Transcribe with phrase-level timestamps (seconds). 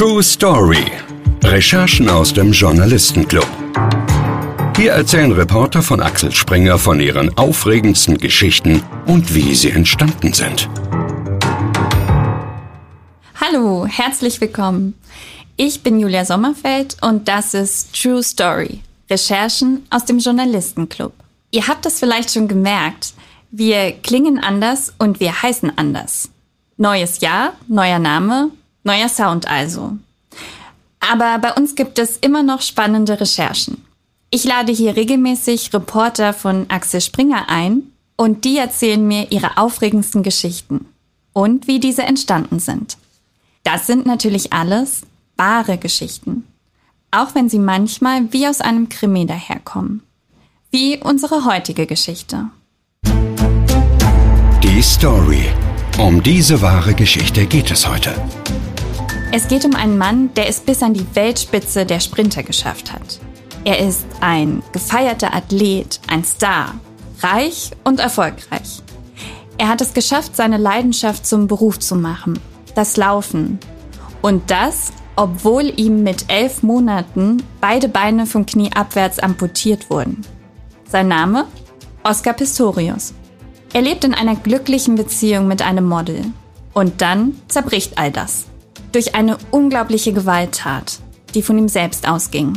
[0.00, 0.90] True Story.
[1.44, 3.46] Recherchen aus dem Journalistenclub.
[4.74, 10.70] Hier erzählen Reporter von Axel Springer von ihren aufregendsten Geschichten und wie sie entstanden sind.
[13.38, 14.94] Hallo, herzlich willkommen.
[15.58, 18.80] Ich bin Julia Sommerfeld und das ist True Story.
[19.10, 21.12] Recherchen aus dem Journalistenclub.
[21.50, 23.12] Ihr habt es vielleicht schon gemerkt.
[23.50, 26.30] Wir klingen anders und wir heißen anders.
[26.78, 28.50] Neues Jahr, neuer Name,
[28.84, 29.96] neuer Sound also.
[31.00, 33.84] Aber bei uns gibt es immer noch spannende Recherchen.
[34.30, 37.82] Ich lade hier regelmäßig Reporter von Axel Springer ein
[38.16, 40.86] und die erzählen mir ihre aufregendsten Geschichten
[41.32, 42.96] und wie diese entstanden sind.
[43.64, 45.02] Das sind natürlich alles
[45.36, 46.44] wahre Geschichten,
[47.10, 50.02] auch wenn sie manchmal wie aus einem Krimi daherkommen.
[50.70, 52.50] Wie unsere heutige Geschichte.
[54.62, 55.46] Die Story.
[55.98, 58.14] Um diese wahre Geschichte geht es heute.
[59.32, 63.20] Es geht um einen Mann, der es bis an die Weltspitze der Sprinter geschafft hat.
[63.64, 66.74] Er ist ein gefeierter Athlet, ein Star,
[67.20, 68.82] reich und erfolgreich.
[69.56, 72.40] Er hat es geschafft, seine Leidenschaft zum Beruf zu machen,
[72.74, 73.60] das Laufen.
[74.20, 80.22] Und das, obwohl ihm mit elf Monaten beide Beine vom Knie abwärts amputiert wurden.
[80.88, 81.46] Sein Name?
[82.02, 83.14] Oscar Pistorius.
[83.74, 86.24] Er lebt in einer glücklichen Beziehung mit einem Model.
[86.74, 88.46] Und dann zerbricht all das.
[88.92, 90.98] Durch eine unglaubliche Gewalttat,
[91.34, 92.54] die von ihm selbst ausging.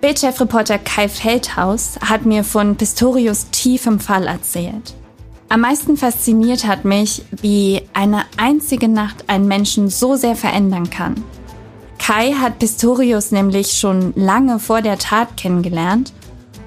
[0.00, 4.94] Bildchefreporter Kai Feldhaus hat mir von Pistorius tiefem Fall erzählt.
[5.48, 11.22] Am meisten fasziniert hat mich, wie eine einzige Nacht einen Menschen so sehr verändern kann.
[11.98, 16.12] Kai hat Pistorius nämlich schon lange vor der Tat kennengelernt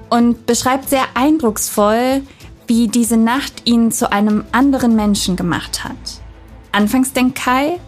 [0.08, 2.22] und beschreibt sehr eindrucksvoll,
[2.66, 5.96] wie diese Nacht ihn zu einem anderen Menschen gemacht hat.
[6.72, 7.80] Anfangs denkt Kai,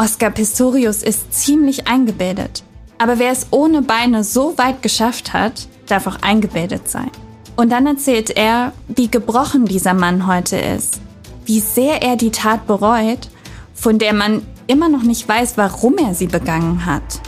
[0.00, 2.64] Oscar Pistorius ist ziemlich eingebildet.
[2.96, 7.10] Aber wer es ohne Beine so weit geschafft hat, darf auch eingebildet sein.
[7.54, 11.02] Und dann erzählt er, wie gebrochen dieser Mann heute ist,
[11.44, 13.28] wie sehr er die Tat bereut,
[13.74, 17.20] von der man immer noch nicht weiß, warum er sie begangen hat.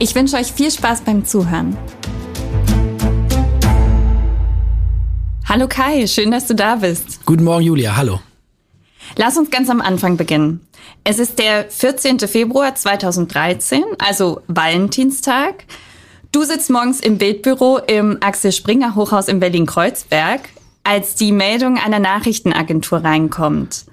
[0.00, 1.78] Ich wünsche euch viel Spaß beim Zuhören.
[5.48, 7.24] Hallo Kai, schön, dass du da bist.
[7.24, 8.18] Guten Morgen, Julia, hallo.
[9.14, 10.66] Lass uns ganz am Anfang beginnen.
[11.04, 12.18] Es ist der 14.
[12.20, 15.64] Februar 2013, also Valentinstag.
[16.32, 20.48] Du sitzt morgens im Bildbüro im Axel Springer Hochhaus in Berlin-Kreuzberg,
[20.82, 23.84] als die Meldung einer Nachrichtenagentur reinkommt.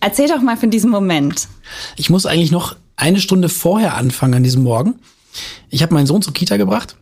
[0.00, 1.48] Erzähl doch mal von diesem Moment.
[1.96, 4.96] Ich muss eigentlich noch eine Stunde vorher anfangen an diesem Morgen.
[5.70, 6.96] Ich habe meinen Sohn zur Kita gebracht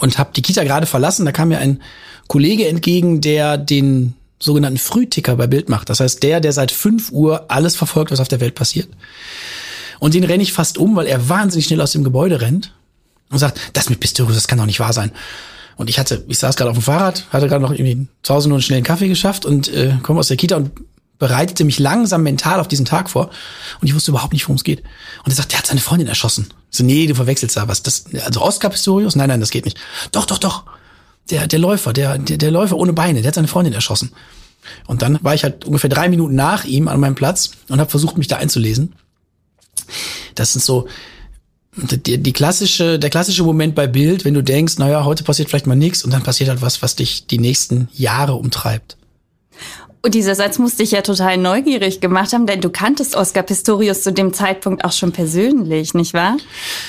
[0.00, 1.24] und habe die Kita gerade verlassen.
[1.24, 1.80] Da kam mir ein
[2.28, 5.88] Kollege entgegen, der den sogenannten Frühticker bei Bild macht.
[5.88, 8.88] Das heißt, der, der seit 5 Uhr alles verfolgt, was auf der Welt passiert.
[9.98, 12.74] Und den renne ich fast um, weil er wahnsinnig schnell aus dem Gebäude rennt
[13.30, 15.10] und sagt, das mit Pistorius, das kann doch nicht wahr sein.
[15.76, 18.48] Und ich hatte, ich saß gerade auf dem Fahrrad, hatte gerade noch irgendwie zu Hause
[18.48, 20.70] nur einen schnellen Kaffee geschafft und äh, komme aus der Kita und
[21.18, 23.30] bereitete mich langsam mental auf diesen Tag vor
[23.80, 24.82] und ich wusste überhaupt nicht, worum es geht.
[25.24, 26.48] Und er sagt, der hat seine Freundin erschossen.
[26.70, 27.82] Ich so, nee, du verwechselst da was.
[27.82, 29.16] Das, also Oscar Pistorius?
[29.16, 29.78] Nein, nein, das geht nicht.
[30.12, 30.64] Doch, doch, doch
[31.30, 34.12] der, der Läufer, der, der, der Läufer ohne Beine, der hat seine Freundin erschossen.
[34.86, 37.90] Und dann war ich halt ungefähr drei Minuten nach ihm an meinem Platz und habe
[37.90, 38.94] versucht, mich da einzulesen.
[40.34, 40.88] Das sind so
[41.76, 45.66] die, die klassische, der klassische Moment bei Bild, wenn du denkst, naja, heute passiert vielleicht
[45.66, 48.96] mal nichts und dann passiert halt was, was dich die nächsten Jahre umtreibt.
[50.02, 54.02] Und dieser Satz musste ich ja total neugierig gemacht haben, denn du kanntest Oscar Pistorius
[54.02, 56.36] zu dem Zeitpunkt auch schon persönlich, nicht wahr?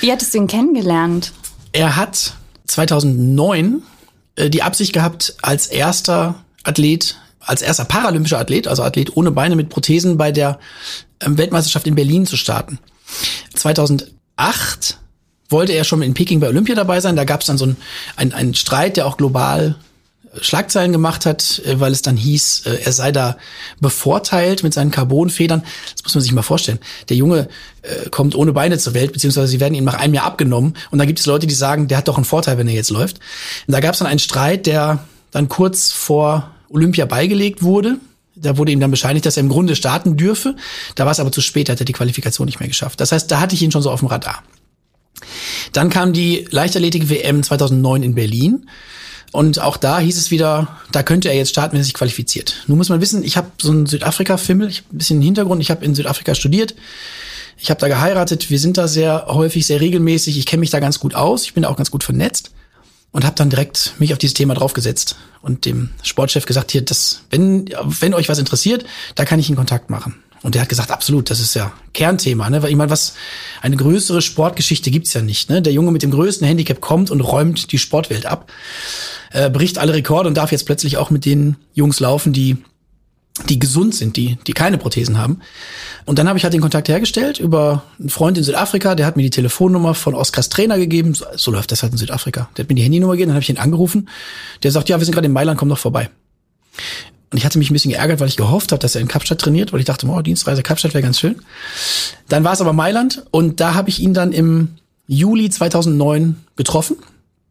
[0.00, 1.32] Wie hattest du ihn kennengelernt?
[1.72, 2.34] Er hat
[2.68, 3.97] 2009 äh,
[4.38, 9.68] die Absicht gehabt, als erster Athlet, als erster paralympischer Athlet, also Athlet ohne Beine mit
[9.68, 10.58] Prothesen bei der
[11.20, 12.78] ähm, Weltmeisterschaft in Berlin zu starten.
[13.54, 14.98] 2008
[15.48, 17.16] wollte er schon in Peking bei Olympia dabei sein.
[17.16, 17.76] Da gab es dann so einen,
[18.16, 19.76] einen, einen Streit, der auch global
[20.40, 23.36] Schlagzeilen gemacht hat, äh, weil es dann hieß, äh, er sei da
[23.80, 25.62] bevorteilt mit seinen Carbonfedern.
[25.94, 26.78] Das muss man sich mal vorstellen.
[27.08, 27.48] Der Junge
[27.82, 30.74] äh, kommt ohne Beine zur Welt, beziehungsweise sie werden ihm nach einem Jahr abgenommen.
[30.90, 32.90] Und dann gibt es Leute, die sagen, der hat doch einen Vorteil, wenn er jetzt
[32.90, 33.18] läuft.
[33.66, 35.00] Und da gab es dann einen Streit, der
[35.30, 37.96] dann kurz vor Olympia beigelegt wurde.
[38.34, 40.54] Da wurde ihm dann bescheinigt, dass er im Grunde starten dürfe.
[40.94, 43.00] Da war es aber zu spät, hat er die Qualifikation nicht mehr geschafft.
[43.00, 44.42] Das heißt, da hatte ich ihn schon so auf dem Radar.
[45.72, 48.66] Dann kam die Leichtathletik-WM 2009 in Berlin.
[49.32, 52.62] Und auch da hieß es wieder, da könnte er jetzt starten, wenn er sich qualifiziert.
[52.66, 55.70] Nun muss man wissen, ich habe so einen Südafrika-Fimmel, ich hab ein bisschen Hintergrund, ich
[55.70, 56.74] habe in Südafrika studiert,
[57.58, 60.80] ich habe da geheiratet, wir sind da sehr häufig, sehr regelmäßig, ich kenne mich da
[60.80, 62.52] ganz gut aus, ich bin da auch ganz gut vernetzt
[63.12, 67.22] und habe dann direkt mich auf dieses Thema draufgesetzt und dem Sportchef gesagt, hier, das,
[67.30, 67.66] wenn,
[68.00, 68.84] wenn euch was interessiert,
[69.14, 70.22] da kann ich in Kontakt machen.
[70.42, 72.62] Und der hat gesagt, absolut, das ist ja Kernthema, ne?
[72.62, 73.14] Weil ich meine, was
[73.60, 75.50] eine größere Sportgeschichte gibt's ja nicht.
[75.50, 75.62] Ne?
[75.62, 78.52] Der Junge mit dem größten Handicap kommt und räumt die Sportwelt ab,
[79.32, 82.58] äh, bricht alle Rekorde und darf jetzt plötzlich auch mit den Jungs laufen, die
[83.48, 85.40] die gesund sind, die, die keine Prothesen haben.
[86.06, 89.16] Und dann habe ich halt den Kontakt hergestellt über einen Freund in Südafrika, der hat
[89.16, 91.14] mir die Telefonnummer von Oskars Trainer gegeben.
[91.14, 92.48] So, so läuft das halt in Südafrika.
[92.56, 94.08] Der hat mir die Handynummer gegeben, dann habe ich ihn angerufen.
[94.62, 96.10] Der sagt, ja, wir sind gerade in Mailand, komm doch vorbei.
[97.30, 99.40] Und ich hatte mich ein bisschen geärgert, weil ich gehofft habe, dass er in Kapstadt
[99.40, 101.36] trainiert, weil ich dachte, oh, Dienstreise Kapstadt wäre ganz schön.
[102.28, 104.76] Dann war es aber Mailand und da habe ich ihn dann im
[105.06, 106.96] Juli 2009 getroffen.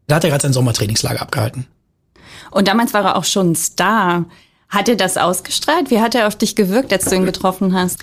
[0.07, 1.67] Da hat er gerade sein Sommertrainingslager abgehalten.
[2.49, 4.25] Und damals war er auch schon Star.
[4.69, 5.91] Hat er das ausgestrahlt?
[5.91, 7.99] Wie hat er auf dich gewirkt, als du ihn getroffen hast?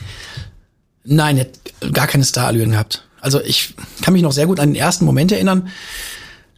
[1.03, 3.07] Nein, er hat gar keine Starallüren gehabt.
[3.21, 5.69] Also ich kann mich noch sehr gut an den ersten Moment erinnern.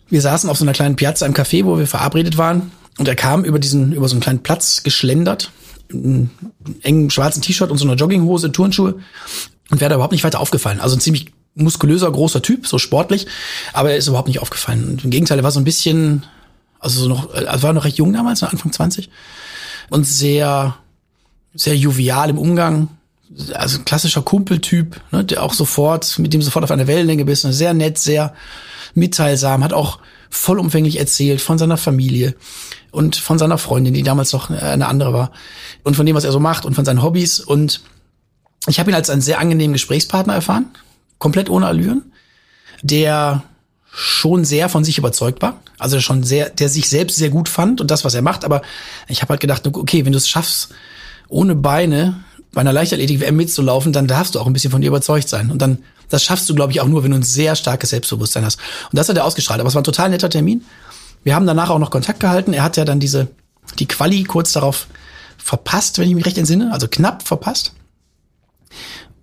[0.08, 3.16] Wir saßen auf so einer kleinen Piazza im Café, wo wir verabredet waren und er
[3.16, 5.50] kam über diesen, über so einen kleinen Platz geschlendert,
[5.88, 6.30] in
[6.82, 8.96] engen schwarzen T-Shirt und so einer Jogginghose, Turnschuhe
[9.70, 10.80] und wäre da überhaupt nicht weiter aufgefallen.
[10.80, 13.26] Also ein ziemlich muskulöser, großer Typ, so sportlich,
[13.72, 14.90] aber er ist überhaupt nicht aufgefallen.
[14.90, 16.24] Und Im Gegenteil, er war so ein bisschen,
[16.78, 19.10] also so noch, er war noch recht jung damals, Anfang 20
[19.90, 20.76] und sehr,
[21.54, 22.88] sehr jovial im Umgang.
[23.54, 27.74] Also klassischer Kumpeltyp, ne, der auch sofort, mit dem sofort auf einer Wellenlänge bist, sehr
[27.74, 28.34] nett, sehr
[28.94, 29.98] mitteilsam, hat auch
[30.30, 32.34] vollumfänglich erzählt von seiner Familie
[32.96, 35.30] und von seiner Freundin, die damals noch eine andere war
[35.84, 37.40] und von dem, was er so macht und von seinen Hobbys.
[37.40, 37.82] Und
[38.66, 40.64] ich habe ihn als einen sehr angenehmen Gesprächspartner erfahren,
[41.18, 42.10] komplett ohne Allüren,
[42.82, 43.42] der
[43.92, 47.82] schon sehr von sich überzeugt war, also schon sehr, der sich selbst sehr gut fand
[47.82, 48.46] und das, was er macht.
[48.46, 48.62] Aber
[49.08, 50.70] ich habe halt gedacht, okay, wenn du es schaffst,
[51.28, 55.28] ohne Beine bei einer Leichtathletik-WM mitzulaufen, dann darfst du auch ein bisschen von dir überzeugt
[55.28, 55.50] sein.
[55.50, 58.46] Und dann, das schaffst du, glaube ich, auch nur, wenn du ein sehr starkes Selbstbewusstsein
[58.46, 58.58] hast.
[58.90, 59.60] Und das hat er ausgestrahlt.
[59.60, 60.64] Aber es war ein total netter Termin.
[61.26, 62.52] Wir haben danach auch noch Kontakt gehalten.
[62.52, 63.26] Er hat ja dann diese,
[63.80, 64.86] die Quali kurz darauf
[65.36, 67.72] verpasst, wenn ich mich recht entsinne, also knapp verpasst.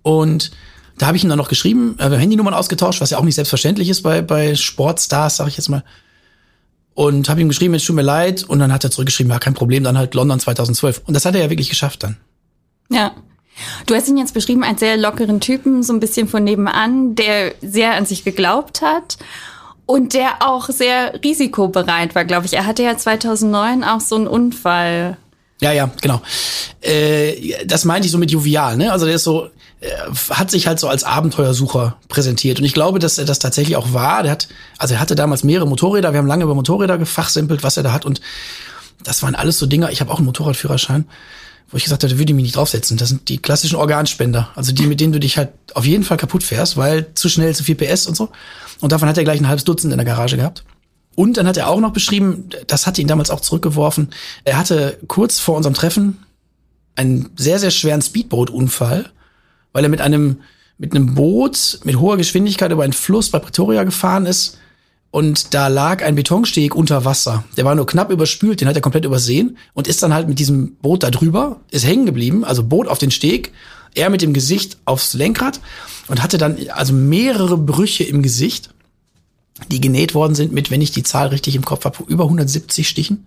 [0.02, 0.50] Und
[0.98, 3.88] da habe ich ihm dann noch geschrieben, äh, Handynummern ausgetauscht, was ja auch nicht selbstverständlich
[3.88, 5.82] ist bei, bei Sportstars, sage ich jetzt mal.
[6.92, 8.42] Und habe ihm geschrieben, es tut mir leid.
[8.42, 11.04] Und dann hat er zurückgeschrieben, ja, kein Problem, dann halt London 2012.
[11.06, 12.18] Und das hat er ja wirklich geschafft dann.
[12.90, 13.12] Ja.
[13.86, 17.54] Du hast ihn jetzt beschrieben als sehr lockeren Typen, so ein bisschen von nebenan, der
[17.62, 19.16] sehr an sich geglaubt hat
[19.86, 22.54] und der auch sehr risikobereit war, glaube ich.
[22.54, 25.16] Er hatte ja 2009 auch so einen Unfall.
[25.60, 26.22] Ja, ja, genau.
[26.80, 28.92] Äh, das meinte ich so mit jovial, ne?
[28.92, 29.50] Also der ist so,
[29.80, 29.88] äh,
[30.30, 32.58] hat sich halt so als Abenteuersucher präsentiert.
[32.58, 34.22] Und ich glaube, dass er das tatsächlich auch war.
[34.22, 34.48] Der hat,
[34.78, 36.12] also er hatte damals mehrere Motorräder.
[36.12, 38.04] Wir haben lange über Motorräder gefachsimpelt, was er da hat.
[38.04, 38.20] Und
[39.02, 39.90] das waren alles so Dinger.
[39.90, 41.06] Ich habe auch einen Motorradführerschein
[41.70, 42.96] wo ich gesagt hatte, würde ich mich nicht draufsetzen.
[42.96, 44.50] Das sind die klassischen Organspender.
[44.54, 47.54] Also die, mit denen du dich halt auf jeden Fall kaputt fährst, weil zu schnell,
[47.54, 48.30] zu viel PS und so.
[48.80, 50.64] Und davon hat er gleich ein halbes Dutzend in der Garage gehabt.
[51.16, 54.10] Und dann hat er auch noch beschrieben, das hatte ihn damals auch zurückgeworfen.
[54.44, 56.18] Er hatte kurz vor unserem Treffen
[56.96, 59.10] einen sehr, sehr schweren Speedboot-Unfall,
[59.72, 60.38] weil er mit einem,
[60.78, 64.58] mit einem Boot mit hoher Geschwindigkeit über einen Fluss bei Pretoria gefahren ist
[65.14, 67.44] und da lag ein Betonsteg unter Wasser.
[67.56, 70.40] Der war nur knapp überspült, den hat er komplett übersehen und ist dann halt mit
[70.40, 73.52] diesem Boot da drüber, ist hängen geblieben, also Boot auf den Steg,
[73.94, 75.60] er mit dem Gesicht aufs Lenkrad
[76.08, 78.74] und hatte dann also mehrere Brüche im Gesicht,
[79.70, 82.88] die genäht worden sind mit, wenn ich die Zahl richtig im Kopf habe, über 170
[82.88, 83.24] Stichen.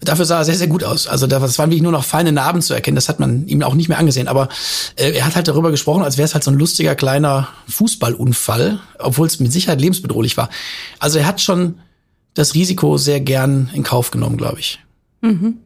[0.00, 1.06] Dafür sah er sehr, sehr gut aus.
[1.06, 2.94] Also das waren wirklich nur noch feine Narben zu erkennen.
[2.94, 4.28] Das hat man ihm auch nicht mehr angesehen.
[4.28, 4.48] Aber
[4.96, 8.80] äh, er hat halt darüber gesprochen, als wäre es halt so ein lustiger kleiner Fußballunfall,
[8.98, 10.48] obwohl es mit Sicherheit lebensbedrohlich war.
[10.98, 11.80] Also er hat schon
[12.34, 14.78] das Risiko sehr gern in Kauf genommen, glaube ich.
[15.20, 15.58] Mhm.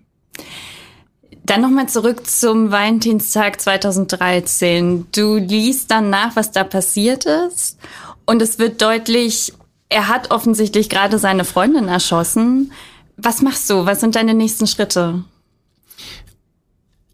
[1.46, 5.06] Dann nochmal zurück zum Valentinstag 2013.
[5.12, 7.78] Du liest dann nach, was da passiert ist.
[8.24, 9.52] Und es wird deutlich,
[9.90, 12.72] er hat offensichtlich gerade seine Freundin erschossen.
[13.16, 13.86] Was machst du?
[13.86, 15.24] Was sind deine nächsten Schritte?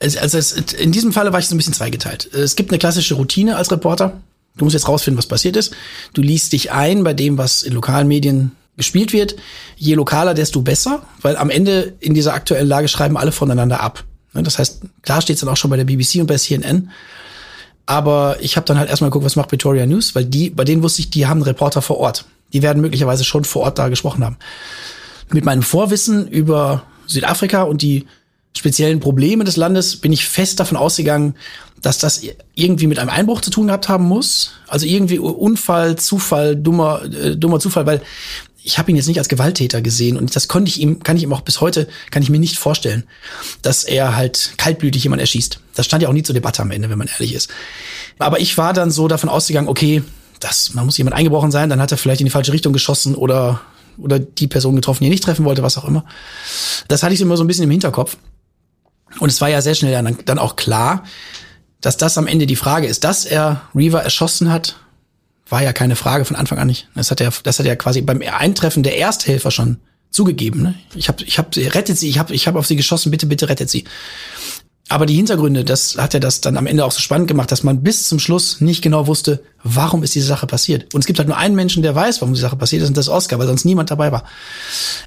[0.01, 2.33] Also es, in diesem Falle war ich so ein bisschen zweigeteilt.
[2.33, 4.21] Es gibt eine klassische Routine als Reporter.
[4.57, 5.75] Du musst jetzt rausfinden, was passiert ist.
[6.15, 9.37] Du liest dich ein bei dem, was in lokalen Medien gespielt wird.
[9.77, 14.05] Je lokaler, desto besser, weil am Ende in dieser aktuellen Lage schreiben alle voneinander ab.
[14.33, 16.91] Ne, das heißt, klar steht es dann auch schon bei der BBC und bei CNN.
[17.85, 20.83] Aber ich habe dann halt erstmal geguckt, was macht Victoria News, weil die, bei denen
[20.83, 22.25] wusste ich, die haben einen Reporter vor Ort.
[22.55, 24.39] Die werden möglicherweise schon vor Ort da gesprochen haben
[25.33, 28.07] mit meinem Vorwissen über Südafrika und die
[28.57, 31.35] speziellen Probleme des Landes bin ich fest davon ausgegangen,
[31.83, 32.23] dass das
[32.55, 34.53] irgendwie mit einem Einbruch zu tun gehabt haben muss.
[34.69, 38.03] Also irgendwie Unfall, Zufall, dummer, äh, dummer Zufall, weil
[38.63, 41.23] ich habe ihn jetzt nicht als Gewalttäter gesehen und das konnte ich ihm, kann ich
[41.23, 43.05] ihm auch bis heute, kann ich mir nicht vorstellen,
[43.63, 45.61] dass er halt kaltblütig jemand erschießt.
[45.75, 47.51] Das stand ja auch nie zur Debatte am Ende, wenn man ehrlich ist.
[48.19, 50.03] Aber ich war dann so davon ausgegangen, okay,
[50.41, 53.15] das, man muss jemand eingebrochen sein, dann hat er vielleicht in die falsche Richtung geschossen
[53.15, 53.63] oder
[54.03, 56.05] oder die Person getroffen, die er nicht treffen wollte, was auch immer.
[56.89, 58.17] Das hatte ich immer so ein bisschen im Hinterkopf.
[59.19, 61.05] Und es war ja sehr schnell dann, dann auch klar,
[61.81, 64.77] Dass das am Ende die Frage ist, dass er Reaver erschossen hat,
[65.49, 66.89] war ja keine Frage von Anfang an nicht.
[66.95, 69.79] Das hat er, das hat er quasi beim Eintreffen der Ersthelfer schon
[70.11, 70.63] zugegeben.
[70.63, 70.75] Ne?
[70.95, 73.49] Ich habe, ich habe, rettet sie, ich habe, ich habe auf sie geschossen, bitte, bitte
[73.49, 73.85] rettet sie.
[74.91, 77.63] Aber die Hintergründe, das hat ja das dann am Ende auch so spannend gemacht, dass
[77.63, 80.93] man bis zum Schluss nicht genau wusste, warum ist diese Sache passiert.
[80.93, 82.97] Und es gibt halt nur einen Menschen, der weiß, warum die Sache passiert ist, und
[82.97, 84.25] das ist Oscar, weil sonst niemand dabei war.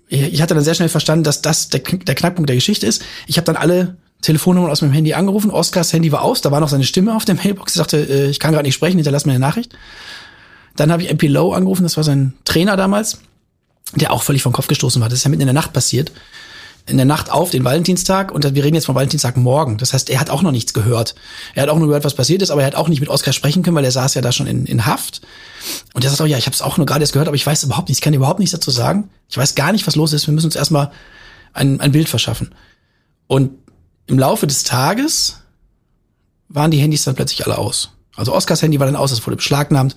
[0.08, 3.02] Ich hatte dann sehr schnell verstanden, dass das der, der Knackpunkt der Geschichte ist.
[3.28, 5.52] Ich habe dann alle Telefonnummern aus meinem Handy angerufen.
[5.52, 7.76] Oscars Handy war aus, da war noch seine Stimme auf der Mailbox.
[7.76, 9.76] Er sagte, äh, ich kann gerade nicht sprechen, hinterlass mir eine Nachricht.
[10.78, 13.18] Dann habe ich MP Low angerufen, das war sein Trainer damals,
[13.96, 15.10] der auch völlig vom Kopf gestoßen war.
[15.10, 16.14] Das ist ja mitten in der Nacht passiert
[16.86, 19.78] in der Nacht auf den Valentinstag und wir reden jetzt von Valentinstag morgen.
[19.78, 21.16] Das heißt, er hat auch noch nichts gehört.
[21.56, 23.32] Er hat auch nur gehört, was passiert ist, aber er hat auch nicht mit Oskar
[23.32, 25.22] sprechen können, weil er saß ja da schon in, in Haft.
[25.94, 27.46] Und er sagt auch, ja, ich habe es auch nur gerade erst gehört, aber ich
[27.46, 29.10] weiß überhaupt nichts, ich kann überhaupt nichts dazu sagen.
[29.30, 30.28] Ich weiß gar nicht, was los ist.
[30.28, 30.92] Wir müssen uns erstmal
[31.54, 32.54] ein, ein Bild verschaffen.
[33.28, 33.52] Und
[34.08, 35.38] im Laufe des Tages
[36.50, 37.92] waren die Handys dann plötzlich alle aus.
[38.16, 39.96] Also Oskars Handy war dann aus, es wurde beschlagnahmt.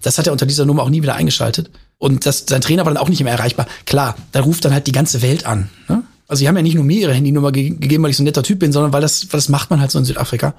[0.00, 1.70] Das hat er unter dieser Nummer auch nie wieder eingeschaltet.
[1.98, 3.66] Und das, sein Trainer war dann auch nicht mehr erreichbar.
[3.86, 5.68] Klar, da ruft dann halt die ganze Welt an.
[5.88, 6.02] Ne?
[6.32, 8.24] Also sie haben ja nicht nur mir ihre Handynummer ge gegeben, weil ich so ein
[8.24, 10.54] netter Typ bin, sondern weil das, weil das macht man halt so in Südafrika.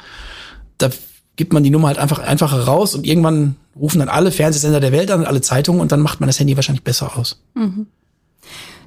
[0.78, 0.92] Da
[1.36, 4.92] gibt man die Nummer halt einfach einfacher raus und irgendwann rufen dann alle Fernsehsender der
[4.92, 7.42] Welt an und alle Zeitungen und dann macht man das Handy wahrscheinlich besser aus.
[7.56, 7.88] Mhm.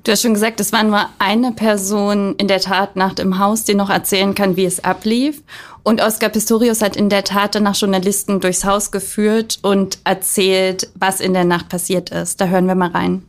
[0.04, 3.74] Du hast schon gesagt, es war nur eine Person in der Tatnacht im Haus, die
[3.74, 5.42] noch erzählen kann, wie es ablief.
[5.82, 11.18] Und Oscar Pistorius hat in der Tat danach Journalisten durchs Haus geführt und erzählt, was
[11.18, 12.40] in der Nacht passiert ist.
[12.40, 13.22] Da hören wir mal rein.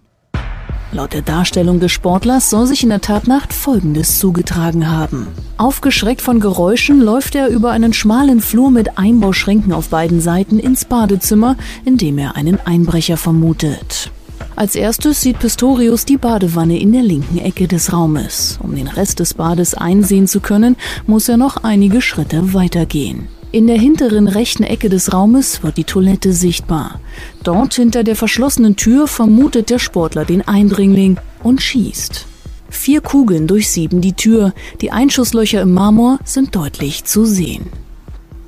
[0.94, 5.28] Laut der Darstellung des Sportlers soll sich in der Tatnacht Folgendes zugetragen haben.
[5.58, 10.86] Aufgeschreckt von Geräuschen läuft er über einen schmalen Flur mit Einbauschränken auf beiden Seiten ins
[10.86, 14.12] Badezimmer, in dem er einen Einbrecher vermutet.
[14.56, 18.58] Als erstes sieht Pistorius die Badewanne in der linken Ecke des Raumes.
[18.64, 23.28] Um den Rest des Bades einsehen zu können, muss er noch einige Schritte weitergehen.
[23.52, 27.00] In der hinteren rechten Ecke des Raumes wird die Toilette sichtbar.
[27.44, 32.26] Dort hinter der verschlossenen Tür vermutet der Sportler den Eindringling und schießt.
[32.70, 37.68] Vier Kugeln durchsieben die Tür, die Einschusslöcher im Marmor sind deutlich zu sehen.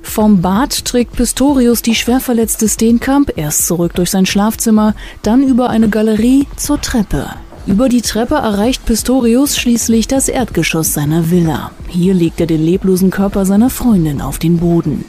[0.02, 5.88] Vom Bad trägt Pistorius die schwerverletzte Steenkamp erst zurück durch sein Schlafzimmer, dann über eine
[5.88, 7.30] Galerie zur Treppe.
[7.70, 11.70] Über die Treppe erreicht Pistorius schließlich das Erdgeschoss seiner Villa.
[11.86, 15.04] Hier legt er den leblosen Körper seiner Freundin auf den Boden.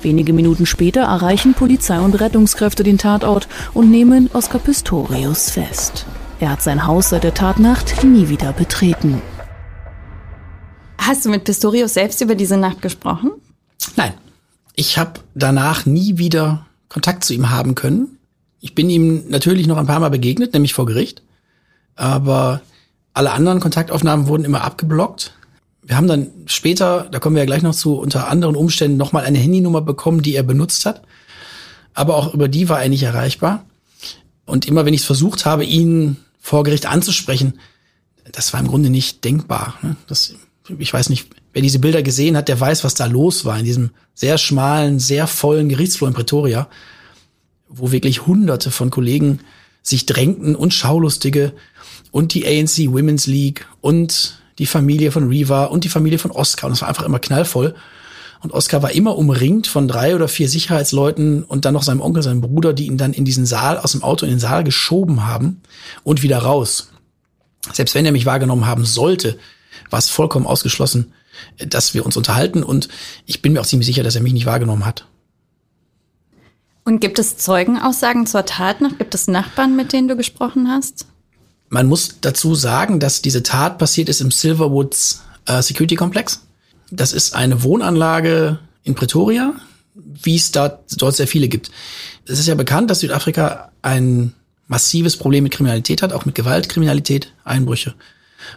[0.00, 6.06] Wenige Minuten später erreichen Polizei und Rettungskräfte den Tatort und nehmen Oskar Pistorius fest.
[6.40, 9.20] Er hat sein Haus seit der Tatnacht nie wieder betreten.
[10.96, 13.32] Hast du mit Pistorius selbst über diese Nacht gesprochen?
[13.96, 14.14] Nein.
[14.74, 18.16] Ich habe danach nie wieder Kontakt zu ihm haben können.
[18.62, 21.20] Ich bin ihm natürlich noch ein paar Mal begegnet, nämlich vor Gericht
[21.96, 22.62] aber
[23.12, 25.34] alle anderen Kontaktaufnahmen wurden immer abgeblockt.
[25.82, 29.24] Wir haben dann später, da kommen wir ja gleich noch zu, unter anderen Umständen nochmal
[29.24, 31.02] eine Handynummer bekommen, die er benutzt hat.
[31.94, 33.64] Aber auch über die war er nicht erreichbar.
[34.46, 37.58] Und immer wenn ich es versucht habe, ihn vor Gericht anzusprechen,
[38.32, 39.74] das war im Grunde nicht denkbar.
[39.82, 39.96] Ne?
[40.06, 40.34] Das,
[40.78, 43.64] ich weiß nicht, wer diese Bilder gesehen hat, der weiß, was da los war in
[43.64, 46.68] diesem sehr schmalen, sehr vollen Gerichtsflur in Pretoria,
[47.68, 49.40] wo wirklich Hunderte von Kollegen
[49.82, 51.52] sich drängten und Schaulustige
[52.10, 56.66] und die ANC Women's League und die Familie von Reva und die Familie von Oscar.
[56.66, 57.74] Und es war einfach immer knallvoll.
[58.42, 62.22] Und Oscar war immer umringt von drei oder vier Sicherheitsleuten und dann noch seinem Onkel,
[62.22, 65.26] seinem Bruder, die ihn dann in diesen Saal, aus dem Auto in den Saal geschoben
[65.26, 65.60] haben
[66.04, 66.90] und wieder raus.
[67.72, 69.38] Selbst wenn er mich wahrgenommen haben sollte,
[69.90, 71.12] war es vollkommen ausgeschlossen,
[71.58, 72.62] dass wir uns unterhalten.
[72.62, 72.88] Und
[73.26, 75.06] ich bin mir auch ziemlich sicher, dass er mich nicht wahrgenommen hat.
[76.90, 78.98] Und gibt es Zeugenaussagen zur Tat noch?
[78.98, 81.06] Gibt es Nachbarn, mit denen du gesprochen hast?
[81.68, 86.42] Man muss dazu sagen, dass diese Tat passiert ist im Silverwoods äh, Security Complex.
[86.90, 89.54] Das ist eine Wohnanlage in Pretoria,
[89.94, 91.70] wie es da, dort sehr viele gibt.
[92.26, 94.34] Es ist ja bekannt, dass Südafrika ein
[94.66, 97.94] massives Problem mit Kriminalität hat, auch mit Gewaltkriminalität, Einbrüche,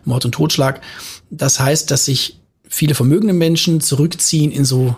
[0.05, 0.81] Mord und Totschlag.
[1.29, 4.95] Das heißt, dass sich viele vermögende Menschen zurückziehen in so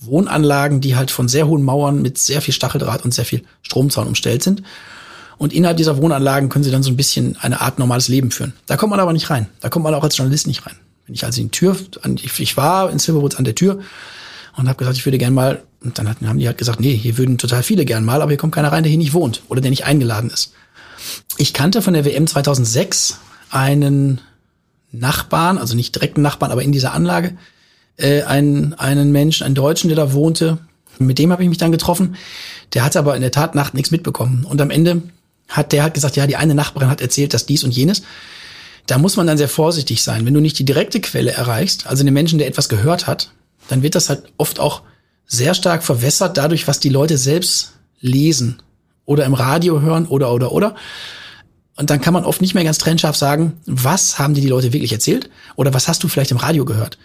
[0.00, 4.06] Wohnanlagen, die halt von sehr hohen Mauern mit sehr viel Stacheldraht und sehr viel Stromzaun
[4.06, 4.62] umstellt sind.
[5.36, 8.52] Und innerhalb dieser Wohnanlagen können sie dann so ein bisschen eine Art normales Leben führen.
[8.66, 9.46] Da kommt man aber nicht rein.
[9.60, 10.76] Da kommt man auch als Journalist nicht rein.
[11.06, 11.76] Wenn ich also in die Tür,
[12.22, 13.80] ich war in Silverwoods an der Tür
[14.56, 17.16] und habe gesagt, ich würde gern mal, und dann haben die halt gesagt, nee, hier
[17.16, 19.60] würden total viele gern mal, aber hier kommt keiner rein, der hier nicht wohnt oder
[19.60, 20.52] der nicht eingeladen ist.
[21.38, 23.18] Ich kannte von der WM 2006
[23.50, 24.20] einen
[24.92, 27.36] Nachbarn, also nicht direkten Nachbarn, aber in dieser Anlage,
[28.00, 30.58] äh, einen, einen Menschen, einen Deutschen, der da wohnte.
[30.98, 32.16] Mit dem habe ich mich dann getroffen.
[32.74, 34.44] Der hat aber in der Tat Nacht nichts mitbekommen.
[34.44, 35.02] Und am Ende
[35.48, 38.02] hat der hat gesagt, ja, die eine Nachbarin hat erzählt, dass dies und jenes.
[38.86, 40.26] Da muss man dann sehr vorsichtig sein.
[40.26, 43.30] Wenn du nicht die direkte Quelle erreichst, also den Menschen, der etwas gehört hat,
[43.68, 44.82] dann wird das halt oft auch
[45.26, 48.62] sehr stark verwässert dadurch, was die Leute selbst lesen
[49.04, 50.74] oder im Radio hören oder oder oder.
[51.76, 54.72] Und dann kann man oft nicht mehr ganz trennscharf sagen, was haben dir die Leute
[54.72, 56.98] wirklich erzählt oder was hast du vielleicht im Radio gehört.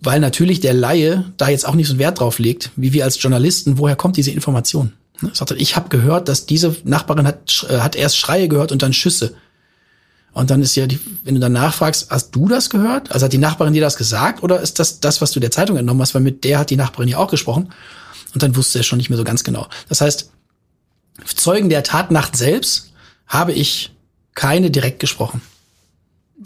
[0.00, 3.04] Weil natürlich der Laie da jetzt auch nicht so einen Wert drauf legt, wie wir
[3.04, 4.92] als Journalisten, woher kommt diese Information?
[5.20, 8.92] Ne, ich habe gehört, dass diese Nachbarin hat, äh, hat erst Schreie gehört und dann
[8.92, 9.34] Schüsse.
[10.32, 13.10] Und dann ist ja, die, wenn du dann nachfragst, hast du das gehört?
[13.10, 15.76] Also hat die Nachbarin dir das gesagt oder ist das das, was du der Zeitung
[15.76, 16.14] entnommen hast?
[16.14, 17.72] Weil mit der hat die Nachbarin ja auch gesprochen.
[18.34, 19.66] Und dann wusste er schon nicht mehr so ganz genau.
[19.88, 20.30] Das heißt,
[21.24, 22.92] Zeugen der Tatnacht selbst
[23.26, 23.90] habe ich
[24.34, 25.40] keine direkt gesprochen.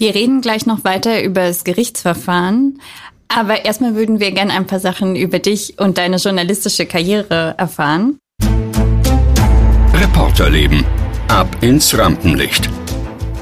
[0.03, 2.81] Wir reden gleich noch weiter über das Gerichtsverfahren.
[3.29, 8.19] Aber erstmal würden wir gerne ein paar Sachen über dich und deine journalistische Karriere erfahren.
[9.95, 10.85] Reporterleben.
[11.29, 12.69] Ab ins Rampenlicht.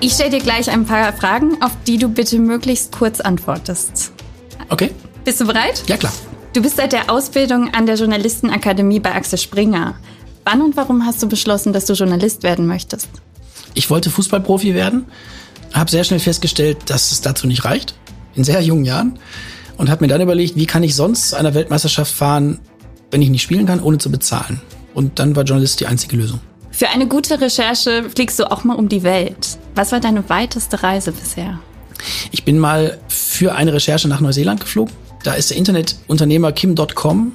[0.03, 4.13] Ich stelle dir gleich ein paar Fragen, auf die du bitte möglichst kurz antwortest.
[4.69, 4.91] Okay.
[5.25, 5.83] Bist du bereit?
[5.87, 6.13] Ja, klar.
[6.53, 9.95] Du bist seit der Ausbildung an der Journalistenakademie bei Axel Springer.
[10.45, 13.09] Wann und warum hast du beschlossen, dass du Journalist werden möchtest?
[13.73, 15.07] Ich wollte Fußballprofi werden,
[15.73, 17.95] habe sehr schnell festgestellt, dass es dazu nicht reicht,
[18.35, 19.19] in sehr jungen Jahren,
[19.77, 22.59] und habe mir dann überlegt, wie kann ich sonst zu einer Weltmeisterschaft fahren,
[23.11, 24.61] wenn ich nicht spielen kann, ohne zu bezahlen.
[24.93, 26.41] Und dann war Journalist die einzige Lösung.
[26.71, 29.59] Für eine gute Recherche fliegst du auch mal um die Welt.
[29.75, 31.59] Was war deine weiteste Reise bisher?
[32.31, 34.95] Ich bin mal für eine Recherche nach Neuseeland geflogen.
[35.23, 37.33] Da ist der Internetunternehmer Kim.com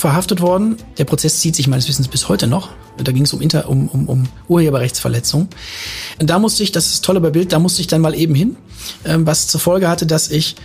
[0.00, 0.76] verhaftet worden.
[0.98, 2.70] Der Prozess zieht sich meines Wissens bis heute noch.
[2.96, 5.48] Da ging es um, Inter um, um, um Urheberrechtsverletzung.
[6.18, 8.56] Da musste ich, das ist toll bei Bild, da musste ich dann mal eben hin,
[9.04, 10.56] ähm, was zur Folge hatte, dass ich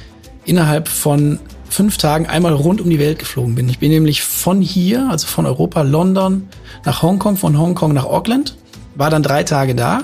[0.45, 1.39] innerhalb von
[1.69, 3.67] fünf Tagen einmal rund um die Welt geflogen bin.
[3.67, 6.47] Ich bin nämlich von hier, also von Europa, London
[6.85, 8.55] nach Hongkong, von Hongkong nach Auckland,
[8.95, 10.03] war dann drei Tage da.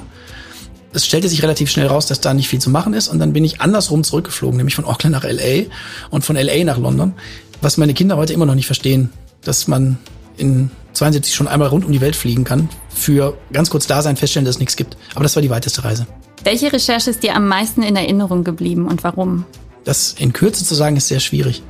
[0.94, 3.32] Es stellte sich relativ schnell raus, dass da nicht viel zu machen ist und dann
[3.32, 5.68] bin ich andersrum zurückgeflogen, nämlich von Auckland nach LA
[6.10, 7.14] und von LA nach London,
[7.62, 9.10] was meine Kinder heute immer noch nicht verstehen,
[9.44, 9.98] dass man
[10.38, 14.18] in 72 schon einmal rund um die Welt fliegen kann, für ganz kurz da sein,
[14.18, 14.98] feststellen, dass es nichts gibt.
[15.16, 16.08] Aber das war die weiteste Reise.
[16.44, 19.46] Welche Recherche ist dir am meisten in Erinnerung geblieben und warum?
[19.84, 21.64] Das in Kürze zu sagen, ist sehr schwierig.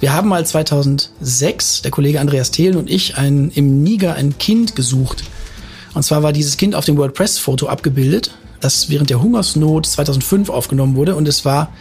[0.00, 4.74] Wir haben mal 2006, der Kollege Andreas Thelen und ich, ein, im Niger ein Kind
[4.74, 5.24] gesucht.
[5.94, 10.96] Und zwar war dieses Kind auf dem WordPress-Foto abgebildet, das während der Hungersnot 2005 aufgenommen
[10.96, 11.14] wurde.
[11.14, 11.72] Und es war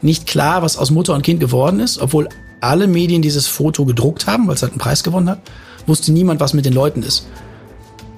[0.00, 2.28] nicht klar, was aus Mutter und Kind geworden ist, obwohl
[2.60, 5.40] alle Medien dieses Foto gedruckt haben, weil es halt einen Preis gewonnen hat,
[5.86, 7.26] wusste niemand, was mit den Leuten ist.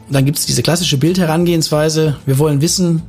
[0.08, 3.02] Und dann gibt es diese klassische Bildherangehensweise, wir wollen wissen,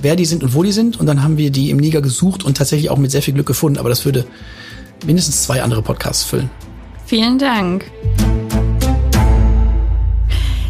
[0.00, 0.98] wer die sind und wo die sind.
[0.98, 3.46] Und dann haben wir die im Niger gesucht und tatsächlich auch mit sehr viel Glück
[3.46, 3.78] gefunden.
[3.78, 4.24] Aber das würde
[5.04, 6.50] mindestens zwei andere Podcasts füllen.
[7.06, 7.90] Vielen Dank.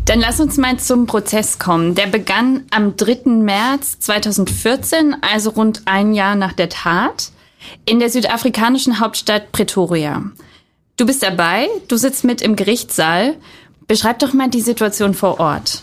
[0.04, 1.94] Dann lass uns mal zum Prozess kommen.
[1.94, 3.30] Der begann am 3.
[3.30, 7.30] März 2014, also rund ein Jahr nach der Tat,
[7.84, 10.30] in der südafrikanischen Hauptstadt Pretoria.
[10.96, 13.36] Du bist dabei, du sitzt mit im Gerichtssaal.
[13.86, 15.82] Beschreib doch mal die Situation vor Ort.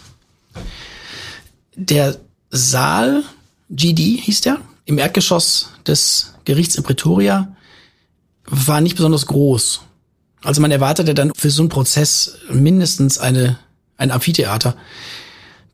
[1.76, 2.18] Der
[2.52, 3.24] Saal
[3.70, 7.56] GD hieß der, im Erdgeschoss des Gerichts in Pretoria,
[8.46, 9.82] war nicht besonders groß.
[10.44, 13.58] Also man erwartete dann für so einen Prozess mindestens eine,
[13.98, 14.76] ein Amphitheater.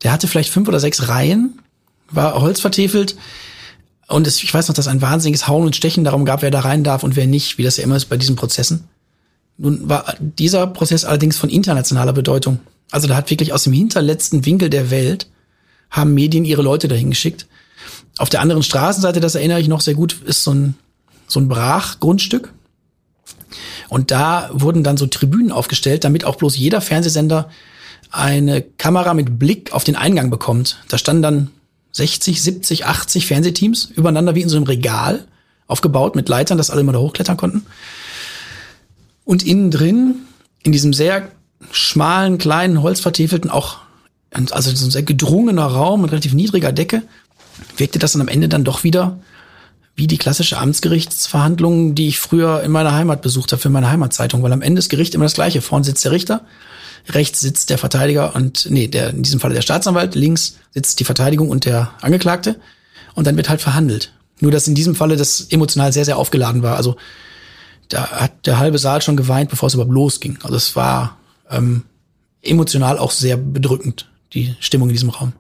[0.04, 1.60] Der hatte vielleicht fünf oder sechs Reihen,
[2.10, 3.16] war holzvertefelt.
[4.08, 6.62] Und es, ich weiß noch, dass ein wahnsinniges Hauen und Stechen darum gab, wer da
[6.62, 8.86] rein darf und wer nicht, wie das ja immer ist bei diesen Prozessen.
[9.58, 12.60] Nun war dieser Prozess allerdings von internationaler Bedeutung.
[12.90, 15.28] Also da hat wirklich aus dem hinterletzten Winkel der Welt
[15.90, 17.48] haben Medien ihre Leute dahin geschickt.
[18.18, 20.76] Auf der anderen Straßenseite, das erinnere ich noch sehr gut, ist so ein,
[21.28, 22.54] so ein Brachgrundstück.
[23.90, 27.50] Und da wurden dann so Tribünen aufgestellt, damit auch bloß jeder Fernsehsender
[28.10, 30.78] eine Kamera mit Blick auf den Eingang bekommt.
[30.88, 31.52] Da standen dann
[31.92, 35.26] 60, 70, 80 Fernsehteams übereinander wie in so einem Regal
[35.68, 37.66] aufgebaut mit Leitern, dass alle immer da hochklettern konnten.
[39.26, 40.16] Und innen drin,
[40.64, 41.30] in diesem sehr
[41.72, 43.78] schmalen, kleinen, holzvertiefelten, auch
[44.32, 47.04] also so ein sehr gedrungener Raum mit relativ niedriger Decke,
[47.78, 49.20] wirkte das dann am Ende dann doch wieder
[49.96, 54.42] wie die klassische Amtsgerichtsverhandlung, die ich früher in meiner Heimat besucht habe für meine Heimatzeitung,
[54.42, 55.62] weil am Ende das Gericht immer das gleiche.
[55.62, 56.42] Vorne sitzt der Richter,
[57.10, 61.04] rechts sitzt der Verteidiger und nee, der in diesem Falle der Staatsanwalt, links sitzt die
[61.04, 62.60] Verteidigung und der Angeklagte
[63.16, 64.14] und dann wird halt verhandelt.
[64.40, 66.78] Nur dass in diesem Falle das emotional sehr sehr aufgeladen war.
[66.78, 66.96] Also
[67.90, 70.40] da hat der halbe Saal schon geweint, bevor es überhaupt losging.
[70.44, 71.18] Also es war
[71.50, 71.84] ähm,
[72.42, 75.34] emotional auch sehr bedrückend die Stimmung in diesem Raum.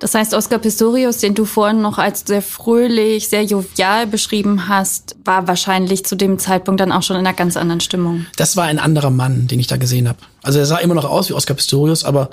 [0.00, 5.16] Das heißt, Oscar Pistorius, den du vorhin noch als sehr fröhlich, sehr jovial beschrieben hast,
[5.24, 8.26] war wahrscheinlich zu dem Zeitpunkt dann auch schon in einer ganz anderen Stimmung.
[8.36, 10.18] Das war ein anderer Mann, den ich da gesehen habe.
[10.42, 12.30] Also er sah immer noch aus wie Oscar Pistorius, aber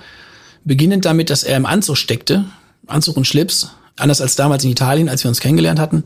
[0.63, 2.45] beginnend damit, dass er im Anzug steckte,
[2.85, 6.03] Anzug und Schlips, anders als damals in Italien, als wir uns kennengelernt hatten,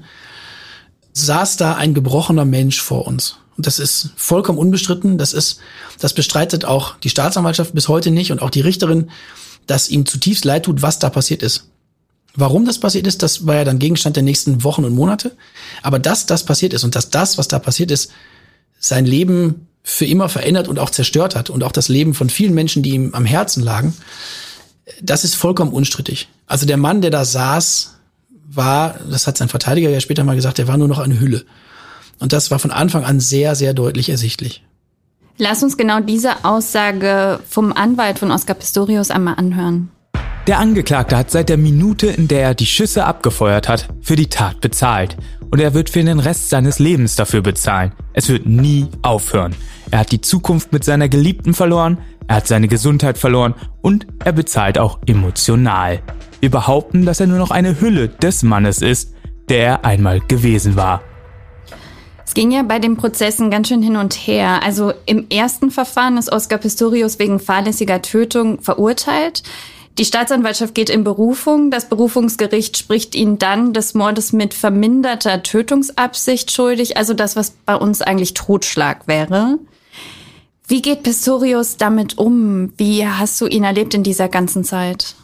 [1.12, 3.36] saß da ein gebrochener Mensch vor uns.
[3.58, 5.18] Und das ist vollkommen unbestritten.
[5.18, 5.60] Das ist,
[6.00, 9.10] das bestreitet auch die Staatsanwaltschaft bis heute nicht und auch die Richterin,
[9.70, 11.66] dass ihm zutiefst leid tut, was da passiert ist.
[12.36, 15.36] Warum das passiert ist, das war ja dann Gegenstand der nächsten Wochen und Monate.
[15.84, 18.12] Aber dass das passiert ist und dass das, was da passiert ist,
[18.80, 22.54] sein Leben für immer verändert und auch zerstört hat und auch das Leben von vielen
[22.54, 23.96] Menschen, die ihm am Herzen lagen,
[25.02, 26.30] das ist vollkommen unstrittig.
[26.48, 27.96] Also der Mann, der da saß,
[28.52, 31.46] war, das hat sein Verteidiger ja später mal gesagt, der war nur noch eine Hülle.
[32.18, 34.64] Und das war von Anfang an sehr, sehr deutlich ersichtlich.
[35.42, 39.90] Lass uns genau diese Aussage vom Anwalt von Oscar Pistorius einmal anhören.
[40.48, 44.28] Der Angeklagte hat seit der Minute, in der er die Schüsse abgefeuert hat, für die
[44.28, 45.16] Tat bezahlt.
[45.50, 47.94] Und er wird für den Rest seines Lebens dafür bezahlen.
[48.12, 49.56] Es wird nie aufhören.
[49.92, 54.34] Er hat die Zukunft mit seiner Geliebten verloren, er hat seine Gesundheit verloren und er
[54.34, 56.02] bezahlt auch emotional.
[56.42, 59.14] Wir behaupten, dass er nur noch eine Hülle des Mannes ist,
[59.48, 61.02] der er einmal gewesen war.
[62.30, 64.62] Es ging ja bei den Prozessen ganz schön hin und her.
[64.62, 69.42] Also im ersten Verfahren ist Oscar Pistorius wegen fahrlässiger Tötung verurteilt.
[69.98, 71.72] Die Staatsanwaltschaft geht in Berufung.
[71.72, 77.76] Das Berufungsgericht spricht ihn dann des Mordes mit verminderter Tötungsabsicht schuldig, also das, was bei
[77.76, 79.58] uns eigentlich Totschlag wäre.
[80.68, 82.74] Wie geht Pistorius damit um?
[82.78, 85.16] Wie hast du ihn erlebt in dieser ganzen Zeit?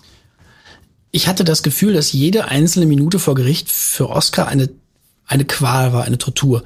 [1.12, 4.70] Ich hatte das Gefühl, dass jede einzelne Minute vor Gericht für Oscar eine
[5.28, 6.64] eine Qual war, eine Tortur.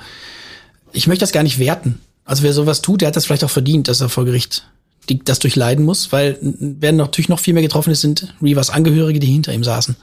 [0.92, 2.00] Ich möchte das gar nicht werten.
[2.26, 4.68] Also wer sowas tut, der hat das vielleicht auch verdient, dass er vor Gericht
[5.10, 9.20] die, das durchleiden muss, weil wer natürlich noch viel mehr getroffen ist, sind Reavers Angehörige,
[9.20, 9.96] die hinter ihm saßen.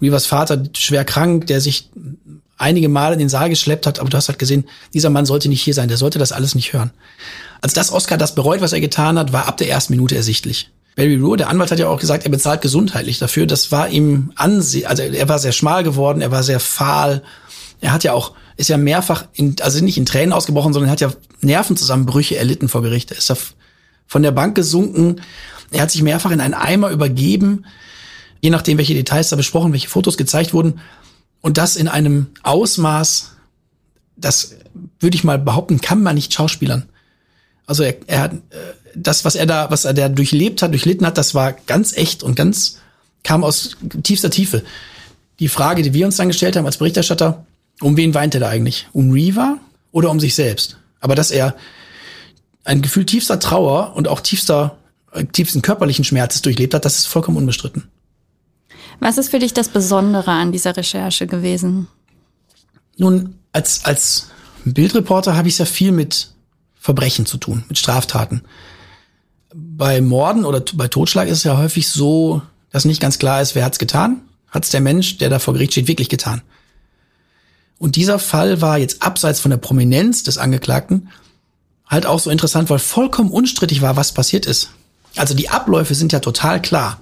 [0.00, 1.90] Reavers Vater, schwer krank, der sich
[2.58, 5.48] einige Male in den Saal geschleppt hat, aber du hast halt gesehen, dieser Mann sollte
[5.48, 6.90] nicht hier sein, der sollte das alles nicht hören.
[7.60, 10.70] Als das Oscar das bereut, was er getan hat, war ab der ersten Minute ersichtlich.
[10.96, 13.46] Barry Rue, der Anwalt hat ja auch gesagt, er bezahlt gesundheitlich dafür.
[13.46, 17.22] Das war ihm ansehen, also er war sehr schmal geworden, er war sehr fahl,
[17.82, 21.00] er hat ja auch, ist ja mehrfach, in, also nicht in Tränen ausgebrochen, sondern hat
[21.00, 23.10] ja Nervenzusammenbrüche erlitten vor Gericht.
[23.10, 23.36] Er ist ja
[24.06, 25.20] von der Bank gesunken.
[25.72, 27.66] Er hat sich mehrfach in einen Eimer übergeben,
[28.40, 30.80] je nachdem, welche Details da besprochen, welche Fotos gezeigt wurden.
[31.40, 33.32] Und das in einem Ausmaß,
[34.16, 34.54] das
[35.00, 36.88] würde ich mal behaupten, kann man nicht schauspielern.
[37.66, 38.36] Also er, er hat äh,
[38.94, 42.22] das, was er da, was er da durchlebt hat, durchlitten hat, das war ganz echt
[42.22, 42.78] und ganz
[43.24, 44.62] kam aus tiefster Tiefe.
[45.40, 47.44] Die Frage, die wir uns dann gestellt haben als Berichterstatter,
[47.82, 48.88] um wen weint er da eigentlich?
[48.92, 49.58] Um Reaver
[49.90, 50.78] oder um sich selbst?
[51.00, 51.56] Aber dass er
[52.64, 54.78] ein Gefühl tiefster Trauer und auch tiefster,
[55.12, 57.88] äh, tiefsten körperlichen Schmerzes durchlebt hat, das ist vollkommen unbestritten.
[59.00, 61.88] Was ist für dich das Besondere an dieser Recherche gewesen?
[62.96, 64.28] Nun, als, als
[64.64, 66.28] Bildreporter habe ich sehr viel mit
[66.78, 68.42] Verbrechen zu tun, mit Straftaten.
[69.54, 73.54] Bei Morden oder bei Totschlag ist es ja häufig so, dass nicht ganz klar ist,
[73.54, 74.22] wer hat's getan.
[74.48, 76.42] Hat's der Mensch, der da vor Gericht steht, wirklich getan?
[77.82, 81.08] Und dieser Fall war jetzt abseits von der Prominenz des Angeklagten
[81.88, 84.70] halt auch so interessant, weil vollkommen unstrittig war, was passiert ist.
[85.16, 87.00] Also die Abläufe sind ja total klar.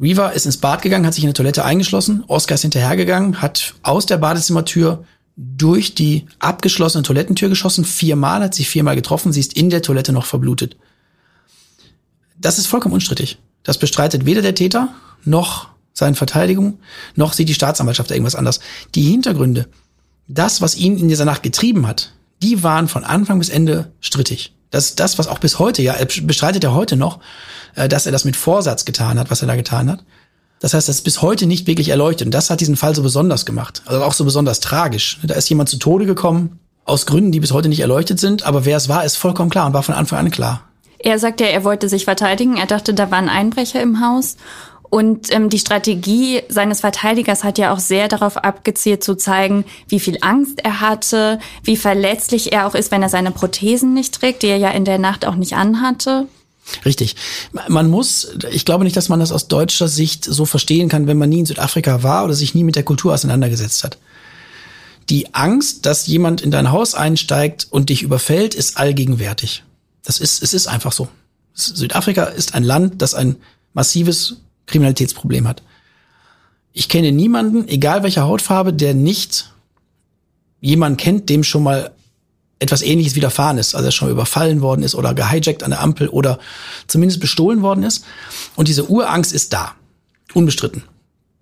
[0.00, 3.74] Reaver ist ins Bad gegangen, hat sich in der Toilette eingeschlossen, Oscar ist hinterhergegangen, hat
[3.82, 5.04] aus der Badezimmertür
[5.36, 10.14] durch die abgeschlossene Toilettentür geschossen, viermal, hat sie viermal getroffen, sie ist in der Toilette
[10.14, 10.78] noch verblutet.
[12.40, 13.36] Das ist vollkommen unstrittig.
[13.62, 14.88] Das bestreitet weder der Täter
[15.22, 16.78] noch seine Verteidigung,
[17.14, 18.60] noch sieht die Staatsanwaltschaft irgendwas anders.
[18.94, 19.68] Die Hintergründe,
[20.34, 24.54] das, was ihn in dieser Nacht getrieben hat, die waren von Anfang bis Ende strittig.
[24.70, 27.20] Das ist das, was auch bis heute, ja, er bestreitet ja heute noch,
[27.74, 30.04] äh, dass er das mit Vorsatz getan hat, was er da getan hat.
[30.60, 32.26] Das heißt, das ist bis heute nicht wirklich erleuchtet.
[32.26, 33.82] Und das hat diesen Fall so besonders gemacht.
[33.84, 35.18] Also auch so besonders tragisch.
[35.24, 38.44] Da ist jemand zu Tode gekommen, aus Gründen, die bis heute nicht erleuchtet sind.
[38.44, 40.62] Aber wer es war, ist vollkommen klar und war von Anfang an klar.
[40.98, 42.56] Er sagt ja, er wollte sich verteidigen.
[42.56, 44.36] Er dachte, da waren Einbrecher im Haus.
[44.92, 49.98] Und ähm, die Strategie seines Verteidigers hat ja auch sehr darauf abgezielt zu zeigen, wie
[49.98, 54.42] viel Angst er hatte, wie verletzlich er auch ist, wenn er seine Prothesen nicht trägt,
[54.42, 56.26] die er ja in der Nacht auch nicht anhatte.
[56.84, 57.16] Richtig.
[57.68, 61.16] Man muss, ich glaube nicht, dass man das aus deutscher Sicht so verstehen kann, wenn
[61.16, 63.96] man nie in Südafrika war oder sich nie mit der Kultur auseinandergesetzt hat.
[65.08, 69.64] Die Angst, dass jemand in dein Haus einsteigt und dich überfällt, ist allgegenwärtig.
[70.04, 71.08] Das ist, es ist einfach so.
[71.54, 73.36] Südafrika ist ein Land, das ein
[73.72, 74.36] massives
[74.72, 75.62] Kriminalitätsproblem hat.
[76.72, 79.52] Ich kenne niemanden, egal welcher Hautfarbe, der nicht
[80.60, 81.92] jemanden kennt, dem schon mal
[82.58, 86.08] etwas ähnliches widerfahren ist, also er schon überfallen worden ist oder gehijackt an der Ampel
[86.08, 86.38] oder
[86.86, 88.04] zumindest bestohlen worden ist.
[88.54, 89.74] Und diese Urangst ist da.
[90.32, 90.84] Unbestritten.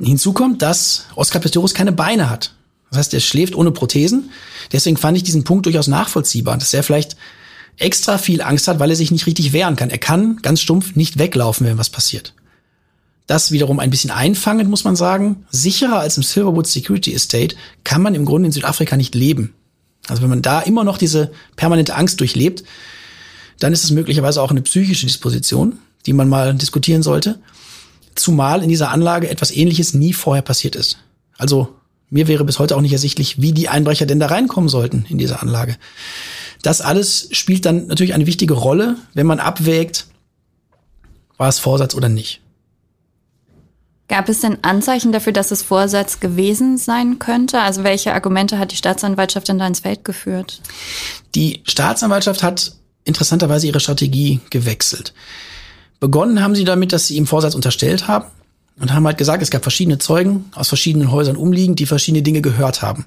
[0.01, 2.55] Hinzu kommt, dass Oscar Pistorius keine Beine hat.
[2.89, 4.31] Das heißt, er schläft ohne Prothesen.
[4.73, 7.17] Deswegen fand ich diesen Punkt durchaus nachvollziehbar, dass er vielleicht
[7.77, 9.91] extra viel Angst hat, weil er sich nicht richtig wehren kann.
[9.91, 12.35] Er kann ganz stumpf nicht weglaufen, wenn was passiert.
[13.31, 15.47] Das wiederum ein bisschen einfangend, muss man sagen.
[15.51, 19.55] Sicherer als im Silverwood Security Estate kann man im Grunde in Südafrika nicht leben.
[20.09, 22.65] Also wenn man da immer noch diese permanente Angst durchlebt,
[23.61, 27.39] dann ist es möglicherweise auch eine psychische Disposition, die man mal diskutieren sollte.
[28.17, 30.99] Zumal in dieser Anlage etwas Ähnliches nie vorher passiert ist.
[31.39, 31.77] Also
[32.09, 35.19] mir wäre bis heute auch nicht ersichtlich, wie die Einbrecher denn da reinkommen sollten in
[35.19, 35.77] diese Anlage.
[36.63, 40.07] Das alles spielt dann natürlich eine wichtige Rolle, wenn man abwägt,
[41.37, 42.41] war es Vorsatz oder nicht.
[44.11, 47.61] Gab es denn Anzeichen dafür, dass es Vorsatz gewesen sein könnte?
[47.61, 50.61] Also welche Argumente hat die Staatsanwaltschaft denn da ins Feld geführt?
[51.37, 52.73] Die Staatsanwaltschaft hat
[53.05, 55.15] interessanterweise ihre Strategie gewechselt.
[56.01, 58.25] Begonnen haben sie damit, dass sie ihm Vorsatz unterstellt haben
[58.81, 62.41] und haben halt gesagt, es gab verschiedene Zeugen aus verschiedenen Häusern umliegend, die verschiedene Dinge
[62.41, 63.05] gehört haben.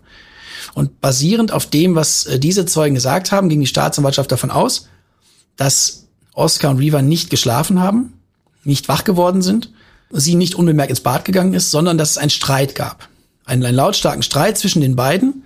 [0.74, 4.88] Und basierend auf dem, was äh, diese Zeugen gesagt haben, ging die Staatsanwaltschaft davon aus,
[5.58, 8.14] dass Oscar und Reaver nicht geschlafen haben,
[8.64, 9.70] nicht wach geworden sind
[10.14, 13.10] sie nicht unbemerkt ins Bad gegangen ist, sondern dass es einen Streit gab.
[13.46, 15.44] Einen, einen lautstarken Streit zwischen den beiden,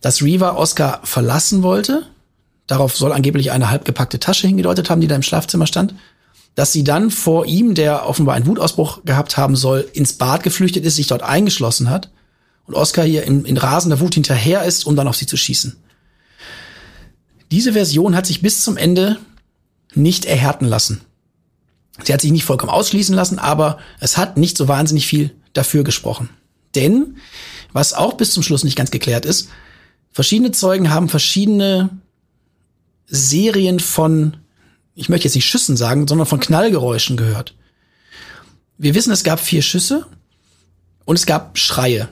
[0.00, 2.06] dass Reva Oscar verlassen wollte.
[2.66, 5.94] Darauf soll angeblich eine halbgepackte Tasche hingedeutet haben, die da im Schlafzimmer stand.
[6.54, 10.84] Dass sie dann vor ihm, der offenbar einen Wutausbruch gehabt haben soll, ins Bad geflüchtet
[10.84, 12.10] ist, sich dort eingeschlossen hat
[12.66, 15.76] und Oscar hier in, in rasender Wut hinterher ist, um dann auf sie zu schießen.
[17.50, 19.18] Diese Version hat sich bis zum Ende
[19.94, 21.00] nicht erhärten lassen.
[22.02, 25.84] Sie hat sich nicht vollkommen ausschließen lassen, aber es hat nicht so wahnsinnig viel dafür
[25.84, 26.30] gesprochen.
[26.74, 27.16] Denn,
[27.72, 29.48] was auch bis zum Schluss nicht ganz geklärt ist,
[30.12, 31.90] verschiedene Zeugen haben verschiedene
[33.06, 34.36] Serien von,
[34.94, 37.54] ich möchte jetzt nicht Schüssen sagen, sondern von Knallgeräuschen gehört.
[38.78, 40.06] Wir wissen, es gab vier Schüsse
[41.04, 42.08] und es gab Schreie.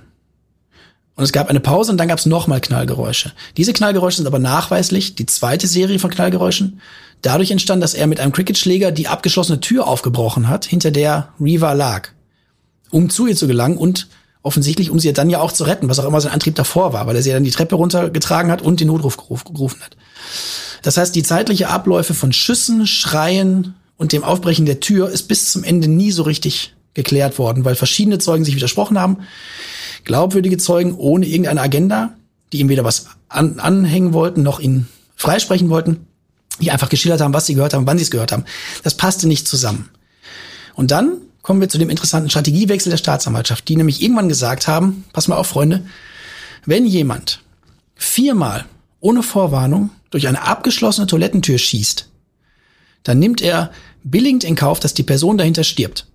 [1.18, 3.32] Und es gab eine Pause und dann gab es nochmal Knallgeräusche.
[3.56, 6.80] Diese Knallgeräusche sind aber nachweislich die zweite Serie von Knallgeräuschen
[7.22, 11.72] dadurch entstand, dass er mit einem Cricketschläger die abgeschlossene Tür aufgebrochen hat, hinter der Reva
[11.72, 12.10] lag,
[12.90, 14.06] um zu ihr zu gelangen und
[14.42, 17.08] offensichtlich, um sie dann ja auch zu retten, was auch immer sein Antrieb davor war,
[17.08, 19.96] weil er sie dann die Treppe runtergetragen hat und den Notruf gerufen hat.
[20.82, 25.50] Das heißt, die zeitliche Abläufe von Schüssen, Schreien und dem Aufbrechen der Tür ist bis
[25.50, 29.18] zum Ende nie so richtig geklärt worden, weil verschiedene Zeugen sich widersprochen haben.
[30.04, 32.14] Glaubwürdige Zeugen ohne irgendeine Agenda,
[32.52, 36.06] die ihm weder was an, anhängen wollten, noch ihn freisprechen wollten
[36.60, 38.44] die einfach geschildert haben, was sie gehört haben, wann sie es gehört haben.
[38.82, 39.88] Das passte nicht zusammen.
[40.74, 45.04] Und dann kommen wir zu dem interessanten Strategiewechsel der Staatsanwaltschaft, die nämlich irgendwann gesagt haben,
[45.12, 45.86] pass mal auf, Freunde,
[46.66, 47.40] wenn jemand
[47.94, 48.66] viermal
[49.00, 52.08] ohne Vorwarnung durch eine abgeschlossene Toilettentür schießt,
[53.04, 53.70] dann nimmt er
[54.02, 56.06] billigend in Kauf, dass die Person dahinter stirbt.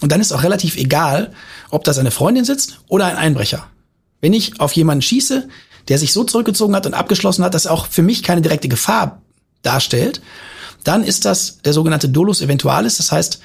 [0.00, 1.32] Und dann ist auch relativ egal,
[1.70, 3.66] ob das eine Freundin sitzt oder ein Einbrecher.
[4.20, 5.48] Wenn ich auf jemanden schieße,
[5.88, 9.22] der sich so zurückgezogen hat und abgeschlossen hat, dass auch für mich keine direkte Gefahr
[9.62, 10.20] darstellt,
[10.84, 12.98] dann ist das der sogenannte Dolus Eventualis.
[12.98, 13.40] Das heißt,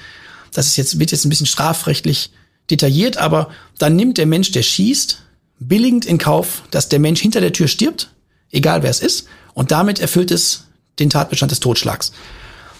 [0.52, 2.32] das ist jetzt, wird jetzt ein bisschen strafrechtlich
[2.70, 5.18] detailliert, aber dann nimmt der Mensch, der schießt,
[5.58, 8.10] billigend in Kauf, dass der Mensch hinter der Tür stirbt,
[8.50, 10.64] egal wer es ist, und damit erfüllt es
[10.98, 12.12] den Tatbestand des Totschlags.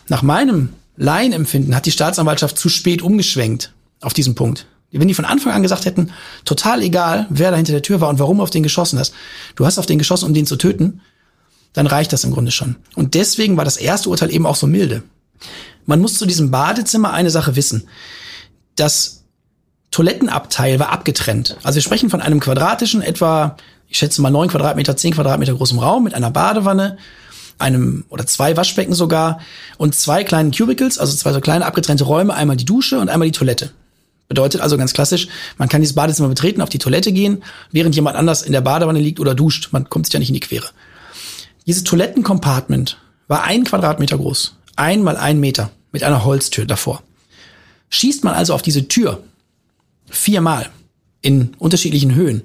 [0.09, 4.67] Nach meinem Laienempfinden hat die Staatsanwaltschaft zu spät umgeschwenkt auf diesen Punkt.
[4.91, 6.13] Wenn die von Anfang an gesagt hätten,
[6.45, 9.15] total egal, wer da hinter der Tür war und warum auf den geschossen hast.
[9.57, 11.01] Du hast auf den geschossen, um den zu töten
[11.73, 12.77] dann reicht das im Grunde schon.
[12.95, 15.03] Und deswegen war das erste Urteil eben auch so milde.
[15.87, 17.89] Man muss zu diesem Badezimmer eine Sache wissen.
[18.77, 19.25] Das
[19.91, 21.57] Toilettenabteil war abgetrennt.
[21.63, 23.57] Also wir sprechen von einem quadratischen, etwa,
[23.89, 26.99] ich schätze mal neun Quadratmeter, zehn Quadratmeter großem Raum mit einer Badewanne,
[27.63, 29.41] einem oder zwei Waschbecken sogar
[29.79, 33.29] und zwei kleinen Cubicles, also zwei so kleine abgetrennte Räume, einmal die Dusche und einmal
[33.29, 33.71] die Toilette.
[34.29, 38.17] Bedeutet also ganz klassisch, man kann dieses Badezimmer betreten, auf die Toilette gehen, während jemand
[38.17, 39.69] anders in der Badewanne liegt oder duscht.
[39.73, 40.69] Man kommt sich ja nicht in die Quere.
[41.67, 42.99] Dieses Toilettencompartment
[43.29, 44.57] war ein Quadratmeter groß.
[44.77, 45.71] Ein ein Meter.
[45.93, 47.03] Mit einer Holztür davor.
[47.91, 49.23] Schießt man also auf diese Tür
[50.09, 50.71] viermal
[51.21, 52.43] in unterschiedlichen Höhen,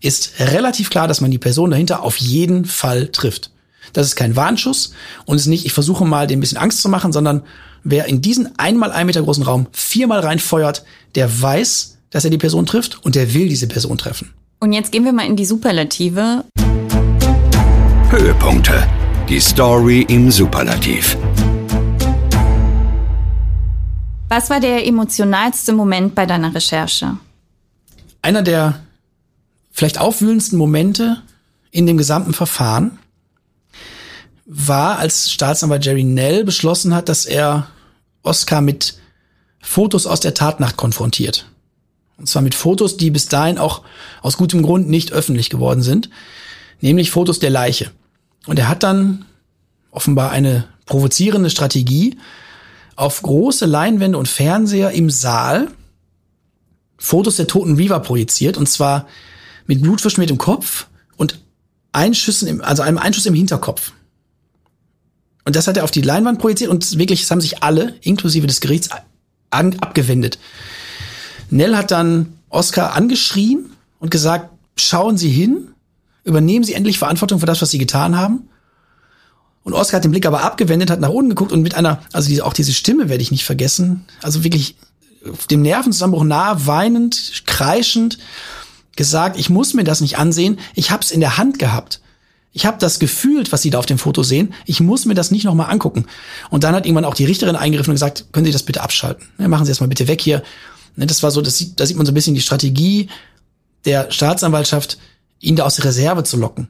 [0.00, 3.50] ist relativ klar, dass man die Person dahinter auf jeden Fall trifft.
[3.92, 4.92] Das ist kein Warnschuss
[5.24, 7.42] und ist nicht, ich versuche mal, dem ein bisschen Angst zu machen, sondern
[7.84, 12.38] wer in diesen einmal ein Meter großen Raum viermal reinfeuert, der weiß, dass er die
[12.38, 14.32] Person trifft und der will diese Person treffen.
[14.60, 16.44] Und jetzt gehen wir mal in die Superlative.
[18.10, 18.86] Höhepunkte.
[19.28, 21.16] Die Story im Superlativ.
[24.28, 27.16] Was war der emotionalste Moment bei deiner Recherche?
[28.22, 28.80] Einer der
[29.70, 31.22] vielleicht aufwühlendsten Momente
[31.70, 32.98] in dem gesamten Verfahren
[34.46, 37.68] war, als Staatsanwalt Jerry Nell beschlossen hat, dass er
[38.22, 38.98] Oscar mit
[39.60, 41.46] Fotos aus der Tatnacht konfrontiert.
[42.16, 43.82] Und zwar mit Fotos, die bis dahin auch
[44.22, 46.08] aus gutem Grund nicht öffentlich geworden sind
[46.80, 47.90] nämlich Fotos der Leiche.
[48.46, 49.24] Und er hat dann
[49.90, 52.16] offenbar eine provozierende Strategie
[52.94, 55.68] auf große Leinwände und Fernseher im Saal
[56.98, 59.06] Fotos der toten Reaver projiziert und zwar
[59.66, 61.40] mit blutverschmiertem Kopf und
[61.92, 63.92] Einschüssen im, also einem Einschuss im Hinterkopf.
[65.46, 68.48] Und das hat er auf die Leinwand projiziert und wirklich, es haben sich alle, inklusive
[68.48, 68.90] des Gerichts,
[69.50, 70.38] abgewendet.
[71.50, 75.68] Nell hat dann Oscar angeschrien und gesagt, schauen Sie hin,
[76.24, 78.48] übernehmen Sie endlich Verantwortung für das, was Sie getan haben.
[79.62, 82.28] Und Oscar hat den Blick aber abgewendet, hat nach unten geguckt und mit einer, also
[82.28, 84.76] diese, auch diese Stimme werde ich nicht vergessen, also wirklich
[85.50, 88.18] dem Nervenzusammenbruch nah, weinend, kreischend,
[88.96, 92.00] gesagt, ich muss mir das nicht ansehen, ich hab's in der Hand gehabt.
[92.56, 94.54] Ich habe das gefühlt, was Sie da auf dem Foto sehen.
[94.64, 96.06] Ich muss mir das nicht nochmal angucken.
[96.48, 99.28] Und dann hat irgendwann auch die Richterin eingegriffen und gesagt, können Sie das bitte abschalten?
[99.36, 100.42] Ja, machen Sie das mal bitte weg hier.
[100.96, 103.10] Ne, das war so, das sieht, da sieht man so ein bisschen die Strategie
[103.84, 104.96] der Staatsanwaltschaft,
[105.38, 106.68] ihn da aus der Reserve zu locken.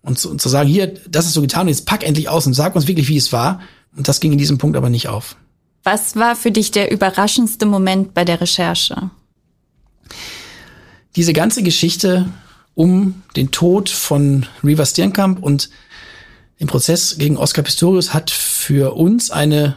[0.00, 2.54] Und zu, und zu sagen, hier, das ist so getan, jetzt pack endlich aus und
[2.54, 3.60] sag uns wirklich, wie es war.
[3.94, 5.36] Und das ging in diesem Punkt aber nicht auf.
[5.84, 9.10] Was war für dich der überraschendste Moment bei der Recherche?
[11.14, 12.32] Diese ganze Geschichte
[12.76, 15.70] um den Tod von Riva Sternkamp und
[16.60, 19.76] den Prozess gegen Oscar Pistorius hat für uns eine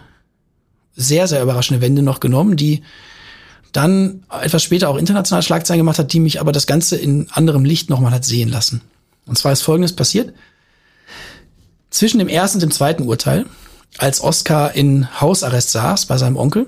[0.96, 2.84] sehr, sehr überraschende Wende noch genommen, die
[3.72, 7.64] dann etwas später auch international Schlagzeilen gemacht hat, die mich aber das Ganze in anderem
[7.64, 8.82] Licht nochmal hat sehen lassen.
[9.26, 10.34] Und zwar ist Folgendes passiert.
[11.90, 13.46] Zwischen dem ersten und dem zweiten Urteil,
[13.98, 16.68] als Oscar in Hausarrest saß bei seinem Onkel,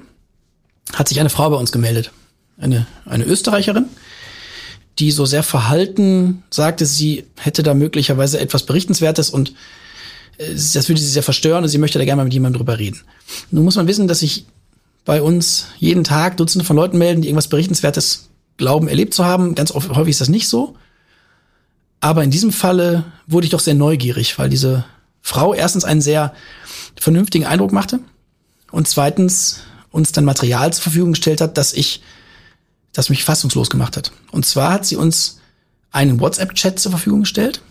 [0.93, 2.11] hat sich eine Frau bei uns gemeldet.
[2.57, 3.87] Eine, eine Österreicherin,
[4.99, 9.53] die so sehr verhalten sagte, sie hätte da möglicherweise etwas Berichtenswertes und
[10.37, 12.77] äh, das würde sie sehr verstören und sie möchte da gerne mal mit jemandem drüber
[12.79, 13.01] reden.
[13.51, 14.45] Nun muss man wissen, dass sich
[15.05, 19.55] bei uns jeden Tag Dutzende von Leuten melden, die irgendwas Berichtenswertes glauben, erlebt zu haben.
[19.55, 20.75] Ganz häufig ist das nicht so.
[21.99, 24.85] Aber in diesem Falle wurde ich doch sehr neugierig, weil diese
[25.21, 26.33] Frau erstens einen sehr
[26.99, 27.99] vernünftigen Eindruck machte
[28.71, 32.01] und zweitens uns dann Material zur Verfügung gestellt hat, dass ich
[32.93, 34.11] das mich fassungslos gemacht hat.
[34.31, 35.39] Und zwar hat sie uns
[35.91, 37.61] einen WhatsApp-Chat zur Verfügung gestellt,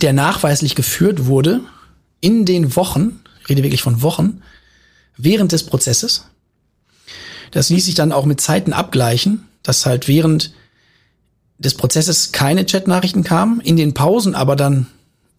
[0.00, 1.60] der nachweislich geführt wurde
[2.20, 4.42] in den Wochen, rede wirklich von Wochen,
[5.16, 6.24] während des Prozesses.
[7.50, 10.52] Das ließ sich dann auch mit Zeiten abgleichen, dass halt während
[11.58, 14.86] des Prozesses keine Chatnachrichten kamen, in den Pausen aber dann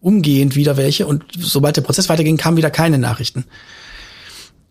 [0.00, 3.44] umgehend wieder welche und sobald der Prozess weiterging, kamen wieder keine Nachrichten.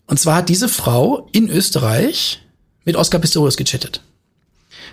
[0.06, 2.42] Und zwar hat diese Frau in Österreich
[2.84, 4.02] mit Oscar Pistorius gechattet.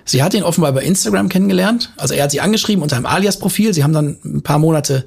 [0.07, 1.91] Sie hat ihn offenbar bei Instagram kennengelernt.
[1.97, 3.73] Also er hat sie angeschrieben unter einem Alias-Profil.
[3.73, 5.05] Sie haben dann ein paar Monate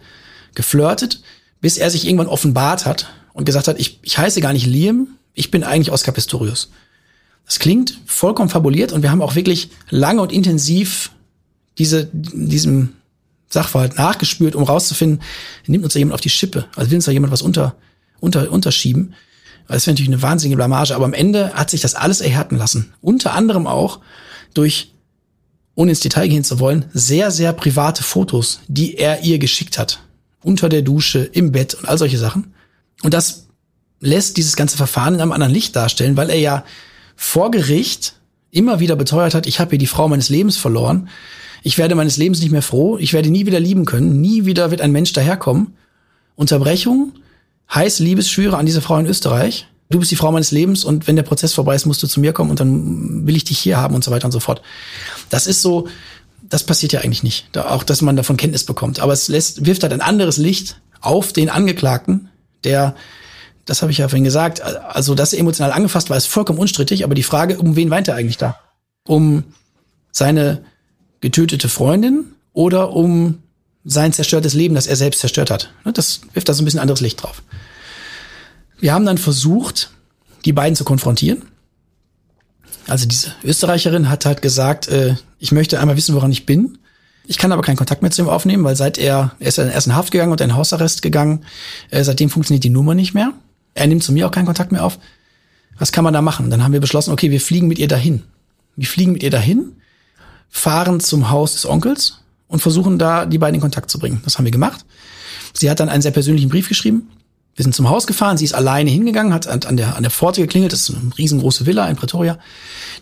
[0.54, 1.22] geflirtet,
[1.60, 5.08] bis er sich irgendwann offenbart hat und gesagt hat, ich, ich heiße gar nicht Liam,
[5.32, 6.70] ich bin eigentlich Oscar Pistorius.
[7.46, 11.10] Das klingt vollkommen fabuliert und wir haben auch wirklich lange und intensiv
[11.78, 12.90] diese, diesem
[13.48, 15.22] Sachverhalt nachgespürt, um rauszufinden,
[15.66, 16.66] nimmt uns da jemand auf die Schippe?
[16.76, 17.74] Also will uns da jemand was unter,
[18.20, 19.14] unter, unterschieben?
[19.76, 22.92] Das wäre natürlich eine wahnsinnige Blamage, aber am Ende hat sich das alles erhärten lassen.
[23.00, 24.00] Unter anderem auch
[24.52, 24.92] durch,
[25.74, 30.00] ohne ins Detail gehen zu wollen, sehr, sehr private Fotos, die er ihr geschickt hat.
[30.42, 32.54] Unter der Dusche, im Bett und all solche Sachen.
[33.02, 33.46] Und das
[34.00, 36.64] lässt dieses ganze Verfahren in einem anderen Licht darstellen, weil er ja
[37.14, 38.14] vor Gericht
[38.50, 41.08] immer wieder beteuert hat, ich habe hier die Frau meines Lebens verloren.
[41.62, 42.96] Ich werde meines Lebens nicht mehr froh.
[42.98, 44.20] Ich werde nie wieder lieben können.
[44.20, 45.74] Nie wieder wird ein Mensch daherkommen.
[46.34, 47.12] Unterbrechung,
[47.74, 51.16] heiß Liebesschwüre an diese Frau in Österreich du bist die Frau meines Lebens und wenn
[51.16, 53.76] der Prozess vorbei ist, musst du zu mir kommen und dann will ich dich hier
[53.76, 54.62] haben und so weiter und so fort.
[55.28, 55.88] Das ist so,
[56.48, 57.48] das passiert ja eigentlich nicht.
[57.52, 59.00] Da, auch, dass man davon Kenntnis bekommt.
[59.00, 62.28] Aber es lässt, wirft halt ein anderes Licht auf den Angeklagten,
[62.64, 62.94] der,
[63.64, 67.04] das habe ich ja vorhin gesagt, also dass er emotional angefasst war, ist vollkommen unstrittig,
[67.04, 68.58] aber die Frage, um wen weint er eigentlich da?
[69.06, 69.44] Um
[70.12, 70.62] seine
[71.20, 73.38] getötete Freundin oder um
[73.84, 75.72] sein zerstörtes Leben, das er selbst zerstört hat?
[75.84, 77.42] Das wirft da so ein bisschen anderes Licht drauf.
[78.78, 79.90] Wir haben dann versucht,
[80.44, 81.42] die beiden zu konfrontieren.
[82.86, 86.78] Also diese Österreicherin hat halt gesagt, äh, ich möchte einmal wissen, woran ich bin.
[87.26, 89.86] Ich kann aber keinen Kontakt mehr zu ihm aufnehmen, weil seit er, er ist erst
[89.86, 91.44] in Haft gegangen und in Hausarrest gegangen,
[91.90, 93.32] äh, seitdem funktioniert die Nummer nicht mehr.
[93.74, 94.98] Er nimmt zu mir auch keinen Kontakt mehr auf.
[95.78, 96.50] Was kann man da machen?
[96.50, 98.24] Dann haben wir beschlossen, okay, wir fliegen mit ihr dahin.
[98.76, 99.76] Wir fliegen mit ihr dahin,
[100.48, 104.20] fahren zum Haus des Onkels und versuchen da die beiden in Kontakt zu bringen.
[104.24, 104.84] Das haben wir gemacht.
[105.54, 107.08] Sie hat dann einen sehr persönlichen Brief geschrieben,
[107.56, 110.40] wir sind zum Haus gefahren, sie ist alleine hingegangen, hat an der, an der Pforte
[110.40, 112.38] geklingelt, das ist eine riesengroße Villa in Pretoria.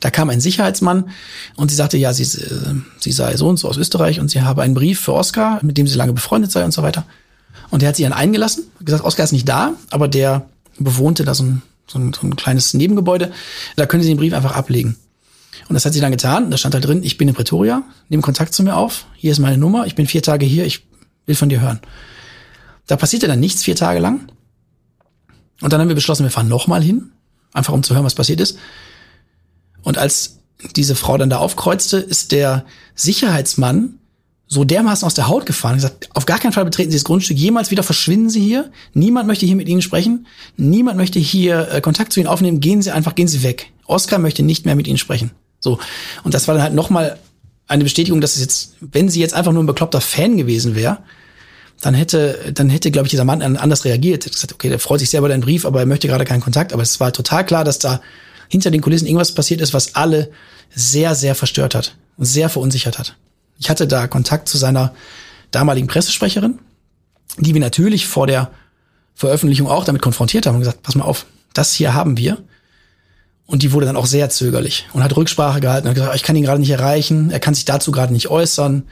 [0.01, 1.11] Da kam ein Sicherheitsmann
[1.55, 4.63] und sie sagte, ja, sie, sie sei so und so aus Österreich und sie habe
[4.63, 7.05] einen Brief für Oskar, mit dem sie lange befreundet sei und so weiter.
[7.71, 10.47] Und der hat sie dann eingelassen, gesagt, Oskar ist nicht da, aber der
[10.79, 13.31] bewohnte da so ein, so ein, so ein kleines Nebengebäude.
[13.77, 14.97] Da können Sie den Brief einfach ablegen.
[15.69, 16.51] Und das hat sie dann getan.
[16.51, 19.39] Da stand halt drin, ich bin in Pretoria, nehme Kontakt zu mir auf, hier ist
[19.39, 20.87] meine Nummer, ich bin vier Tage hier, ich
[21.27, 21.81] will von dir hören.
[22.87, 24.29] Da passierte dann nichts vier Tage lang.
[25.61, 27.13] Und dann haben wir beschlossen, wir fahren nochmal hin,
[27.53, 28.59] einfach um zu hören, was passiert ist.
[29.83, 30.39] Und als
[30.77, 33.99] diese Frau dann da aufkreuzte, ist der Sicherheitsmann
[34.49, 37.37] so dermaßen aus der Haut gefahren gesagt, auf gar keinen Fall betreten Sie das Grundstück,
[37.37, 41.81] jemals wieder verschwinden Sie hier, niemand möchte hier mit Ihnen sprechen, niemand möchte hier äh,
[41.83, 43.71] Kontakt zu Ihnen aufnehmen, gehen Sie einfach, gehen Sie weg.
[43.87, 45.33] Oskar möchte nicht mehr mit Ihnen sprechen.
[45.61, 45.79] So.
[46.25, 47.19] Und das war dann halt nochmal
[47.67, 50.99] eine Bestätigung, dass es jetzt, wenn sie jetzt einfach nur ein bekloppter Fan gewesen wäre,
[51.81, 54.25] dann hätte, dann hätte, glaube ich, dieser Mann anders reagiert.
[54.25, 56.25] Er hat gesagt, okay, der freut sich sehr über deinen Brief, aber er möchte gerade
[56.25, 56.73] keinen Kontakt.
[56.73, 58.01] Aber es war total klar, dass da
[58.49, 60.31] hinter den Kulissen irgendwas passiert ist, was alle
[60.75, 63.17] sehr, sehr verstört hat und sehr verunsichert hat.
[63.59, 64.95] Ich hatte da Kontakt zu seiner
[65.51, 66.59] damaligen Pressesprecherin,
[67.39, 68.51] die wir natürlich vor der
[69.15, 72.39] Veröffentlichung auch damit konfrontiert haben und gesagt, pass mal auf, das hier haben wir.
[73.51, 76.23] Und die wurde dann auch sehr zögerlich und hat Rücksprache gehalten und hat gesagt, ich
[76.23, 78.85] kann ihn gerade nicht erreichen, er kann sich dazu gerade nicht äußern.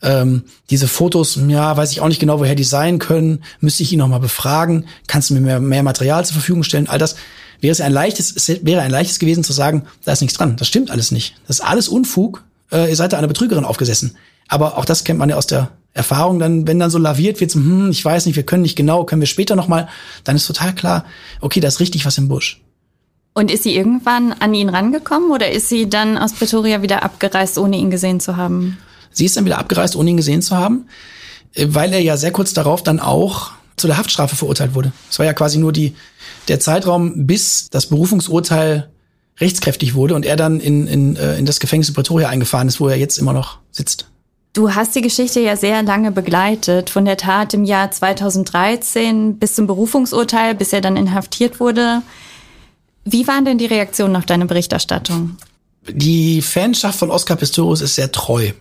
[0.00, 3.42] Ähm, diese Fotos, ja, weiß ich auch nicht genau, woher die sein können.
[3.58, 4.86] Müsste ich ihn noch mal befragen?
[5.08, 6.88] Kannst du mir mehr, mehr Material zur Verfügung stellen?
[6.88, 7.16] All das
[7.60, 10.54] wäre es ein leichtes, es wäre ein leichtes gewesen zu sagen, da ist nichts dran.
[10.54, 11.34] Das stimmt alles nicht.
[11.48, 12.44] Das ist alles Unfug.
[12.70, 14.16] Äh, ihr seid da einer Betrügerin aufgesessen.
[14.46, 16.38] Aber auch das kennt man ja aus der Erfahrung.
[16.38, 19.02] Dann, wenn dann so laviert wird, so, hm, ich weiß nicht, wir können nicht genau,
[19.02, 19.88] können wir später noch mal,
[20.22, 21.04] dann ist total klar,
[21.40, 22.60] okay, da ist richtig was im Busch.
[23.38, 27.56] Und ist sie irgendwann an ihn rangekommen oder ist sie dann aus Pretoria wieder abgereist,
[27.56, 28.78] ohne ihn gesehen zu haben?
[29.12, 30.88] Sie ist dann wieder abgereist, ohne ihn gesehen zu haben,
[31.54, 34.90] äh, weil er ja sehr kurz darauf dann auch zu der Haftstrafe verurteilt wurde.
[35.08, 35.94] Es war ja quasi nur die,
[36.48, 38.88] der Zeitraum, bis das Berufungsurteil
[39.38, 42.80] rechtskräftig wurde und er dann in, in, äh, in das Gefängnis in Pretoria eingefahren ist,
[42.80, 44.08] wo er jetzt immer noch sitzt.
[44.52, 49.54] Du hast die Geschichte ja sehr lange begleitet, von der Tat im Jahr 2013 bis
[49.54, 52.02] zum Berufungsurteil, bis er dann inhaftiert wurde.
[53.04, 55.36] Wie waren denn die Reaktionen auf deine Berichterstattung?
[55.88, 58.52] Die Fanschaft von Oscar Pistorius ist sehr treu.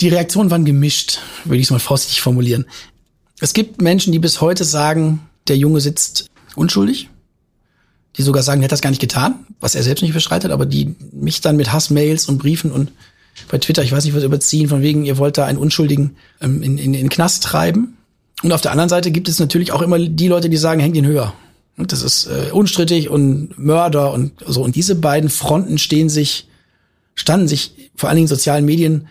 [0.00, 2.66] Die Reaktionen waren gemischt, würde ich es mal vorsichtig formulieren.
[3.40, 7.08] Es gibt Menschen, die bis heute sagen, der Junge sitzt unschuldig.
[8.16, 10.64] Die sogar sagen, er hat das gar nicht getan, was er selbst nicht beschreitet, aber
[10.64, 12.92] die mich dann mit Hassmails und Briefen und
[13.50, 16.62] bei Twitter, ich weiß nicht, was überziehen, von wegen, ihr wollt da einen Unschuldigen ähm,
[16.62, 17.98] in, in, in den Knast treiben.
[18.42, 20.96] Und auf der anderen Seite gibt es natürlich auch immer die Leute, die sagen, hängt
[20.96, 21.34] ihn höher.
[21.76, 24.62] Und das ist äh, unstrittig und Mörder und so.
[24.62, 26.48] Und diese beiden Fronten stehen sich,
[27.14, 29.08] standen sich vor allen Dingen in sozialen Medien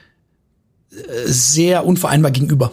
[1.26, 2.72] sehr unvereinbar gegenüber.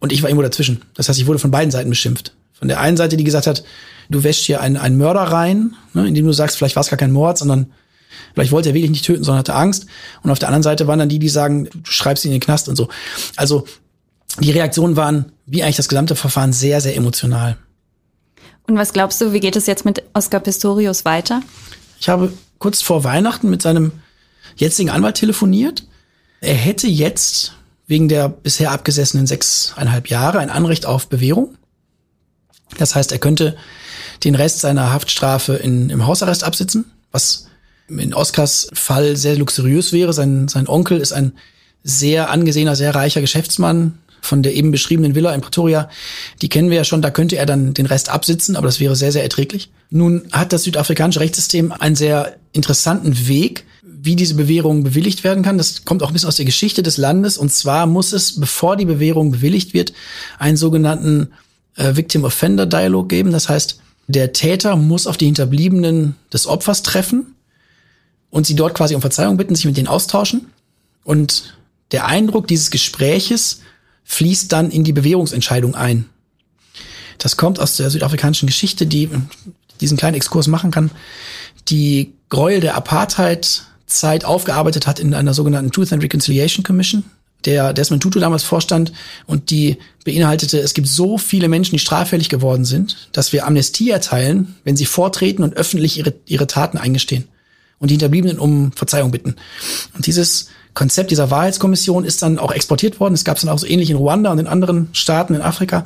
[0.00, 0.82] Und ich war irgendwo dazwischen.
[0.94, 2.34] Das heißt, ich wurde von beiden Seiten beschimpft.
[2.52, 3.64] Von der einen Seite, die gesagt hat,
[4.10, 6.96] du wäschst hier einen, einen Mörder rein, ne, indem du sagst, vielleicht war es gar
[6.96, 7.72] kein Mord, sondern
[8.34, 9.86] vielleicht wollte er wirklich nicht töten, sondern hatte Angst.
[10.22, 12.44] Und auf der anderen Seite waren dann die, die sagen, du schreibst ihn in den
[12.44, 12.88] Knast und so.
[13.36, 13.66] Also
[14.40, 17.56] die Reaktionen waren, wie eigentlich das gesamte Verfahren, sehr, sehr emotional.
[18.66, 21.42] Und was glaubst du, wie geht es jetzt mit Oscar Pistorius weiter?
[22.00, 23.92] Ich habe kurz vor Weihnachten mit seinem
[24.56, 25.84] jetzigen Anwalt telefoniert
[26.42, 27.54] er hätte jetzt
[27.86, 31.56] wegen der bisher abgesessenen sechseinhalb Jahre ein Anrecht auf Bewährung.
[32.78, 33.56] Das heißt, er könnte
[34.24, 37.46] den Rest seiner Haftstrafe in, im Hausarrest absitzen, was
[37.88, 40.12] in Oscars Fall sehr luxuriös wäre.
[40.12, 41.32] Sein, sein Onkel ist ein
[41.84, 45.90] sehr angesehener, sehr reicher Geschäftsmann von der eben beschriebenen Villa in Pretoria.
[46.40, 48.96] Die kennen wir ja schon, da könnte er dann den Rest absitzen, aber das wäre
[48.96, 49.70] sehr, sehr erträglich.
[49.90, 55.58] Nun hat das südafrikanische Rechtssystem einen sehr interessanten Weg, wie diese Bewährung bewilligt werden kann.
[55.58, 57.36] Das kommt auch ein bisschen aus der Geschichte des Landes.
[57.36, 59.92] Und zwar muss es, bevor die Bewährung bewilligt wird,
[60.38, 61.28] einen sogenannten
[61.76, 63.32] äh, Victim Offender Dialog geben.
[63.32, 67.34] Das heißt, der Täter muss auf die Hinterbliebenen des Opfers treffen
[68.30, 70.46] und sie dort quasi um Verzeihung bitten, sich mit denen austauschen.
[71.04, 71.54] Und
[71.92, 73.60] der Eindruck dieses Gespräches
[74.04, 76.08] fließt dann in die Bewährungsentscheidung ein.
[77.18, 79.08] Das kommt aus der südafrikanischen Geschichte, die
[79.80, 80.90] diesen kleinen Exkurs machen kann.
[81.68, 87.04] Die Gräuel der Apartheid Zeit aufgearbeitet hat in einer sogenannten Truth and Reconciliation Commission,
[87.44, 88.92] der Desmond Tutu damals vorstand
[89.26, 93.90] und die beinhaltete, es gibt so viele Menschen, die straffällig geworden sind, dass wir Amnestie
[93.90, 97.28] erteilen, wenn sie vortreten und öffentlich ihre, ihre Taten eingestehen
[97.78, 99.36] und die Hinterbliebenen um Verzeihung bitten.
[99.94, 103.14] Und dieses Konzept dieser Wahrheitskommission ist dann auch exportiert worden.
[103.14, 105.84] Es gab es dann auch so ähnlich in Ruanda und in anderen Staaten in Afrika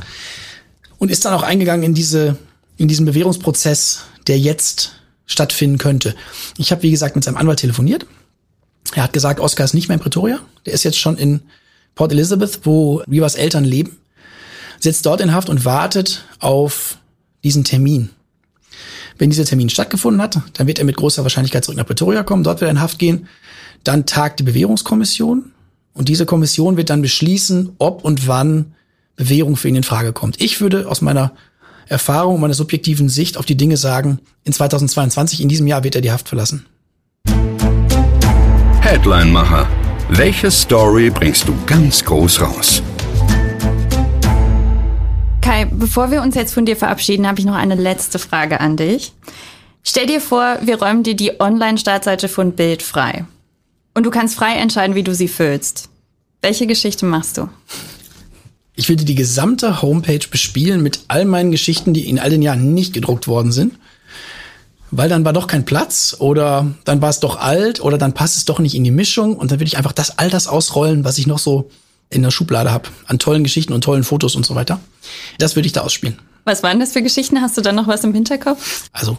[0.99, 2.37] und ist dann auch eingegangen in diese
[2.76, 4.93] in diesen Bewährungsprozess, der jetzt
[5.26, 6.14] stattfinden könnte.
[6.59, 8.07] Ich habe, wie gesagt, mit seinem Anwalt telefoniert.
[8.95, 10.41] Er hat gesagt, Oscar ist nicht mehr in Pretoria.
[10.64, 11.41] Der ist jetzt schon in
[11.95, 13.99] Port Elizabeth, wo Rivas Eltern leben.
[14.78, 16.99] Sitzt dort in Haft und wartet auf
[17.43, 18.11] diesen Termin.
[19.18, 22.44] Wenn dieser Termin stattgefunden hat, dann wird er mit großer Wahrscheinlichkeit zurück nach Pretoria kommen.
[22.44, 23.28] Dort wird er in Haft gehen.
[23.84, 25.52] Dann tagt die Bewährungskommission.
[25.94, 28.74] Und diese Kommission wird dann beschließen, ob und wann
[29.16, 30.40] Bewährung für ihn in Frage kommt.
[30.42, 31.32] Ich würde aus meiner
[31.88, 36.02] Erfahrung meiner subjektiven Sicht auf die Dinge sagen, in 2022, in diesem Jahr wird er
[36.02, 36.66] die Haft verlassen.
[38.80, 39.66] Headline-Macher.
[40.10, 42.82] Welche Story bringst du ganz groß raus?
[45.47, 48.76] Kai, bevor wir uns jetzt von dir verabschieden, habe ich noch eine letzte Frage an
[48.76, 49.12] dich.
[49.84, 53.26] Stell dir vor, wir räumen dir die Online-Startseite von Bild frei.
[53.94, 55.88] Und du kannst frei entscheiden, wie du sie füllst.
[56.42, 57.49] Welche Geschichte machst du?
[58.74, 62.74] Ich würde die gesamte Homepage bespielen mit all meinen Geschichten, die in all den Jahren
[62.74, 63.74] nicht gedruckt worden sind.
[64.90, 68.36] Weil dann war doch kein Platz oder dann war es doch alt oder dann passt
[68.36, 71.05] es doch nicht in die Mischung und dann würde ich einfach das all das ausrollen,
[71.05, 71.70] was ich noch so
[72.11, 74.80] in der Schublade habe, an tollen Geschichten und tollen Fotos und so weiter.
[75.38, 76.18] Das würde ich da ausspielen.
[76.44, 77.40] Was waren das für Geschichten?
[77.40, 78.88] Hast du da noch was im Hinterkopf?
[78.92, 79.18] Also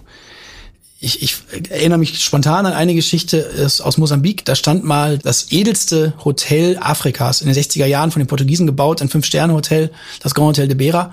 [0.99, 1.35] ich, ich
[1.69, 4.45] erinnere mich spontan an eine Geschichte aus Mosambik.
[4.45, 9.01] Da stand mal das edelste Hotel Afrikas in den 60er Jahren von den Portugiesen gebaut,
[9.01, 9.91] ein Fünf-Sterne-Hotel,
[10.23, 11.11] das Grand Hotel de Bera.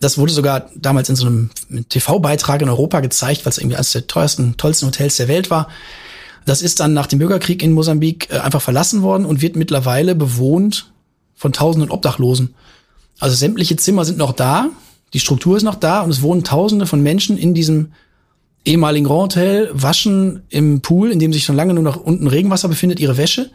[0.00, 1.50] Das wurde sogar damals in so einem
[1.88, 5.68] TV-Beitrag in Europa gezeigt, weil es irgendwie eines der teuersten, tollsten Hotels der Welt war.
[6.44, 10.14] Das ist dann nach dem Bürgerkrieg in Mosambik äh, einfach verlassen worden und wird mittlerweile
[10.14, 10.90] bewohnt
[11.34, 12.54] von tausenden Obdachlosen.
[13.20, 14.70] Also sämtliche Zimmer sind noch da,
[15.12, 17.92] die Struktur ist noch da und es wohnen tausende von Menschen in diesem
[18.64, 22.68] ehemaligen Grand Hotel, waschen im Pool, in dem sich schon lange nur noch unten Regenwasser
[22.68, 23.50] befindet, ihre Wäsche.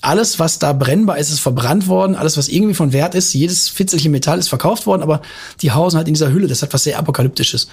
[0.00, 2.14] Alles, was da brennbar ist, ist verbrannt worden.
[2.14, 5.22] Alles, was irgendwie von Wert ist, jedes Fitzelchen Metall ist verkauft worden, aber
[5.60, 6.46] die hausen halt in dieser Hülle.
[6.46, 7.68] Das hat was sehr Apokalyptisches.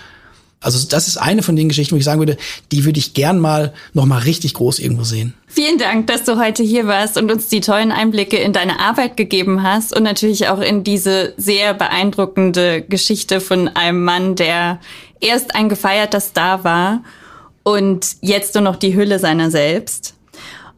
[0.61, 2.37] Also das ist eine von den Geschichten, wo ich sagen würde,
[2.71, 5.33] die würde ich gern mal noch mal richtig groß irgendwo sehen.
[5.47, 9.17] Vielen Dank, dass du heute hier warst und uns die tollen Einblicke in deine Arbeit
[9.17, 14.79] gegeben hast und natürlich auch in diese sehr beeindruckende Geschichte von einem Mann, der
[15.19, 17.03] erst ein gefeierter Star war
[17.63, 20.13] und jetzt nur noch die Hülle seiner selbst.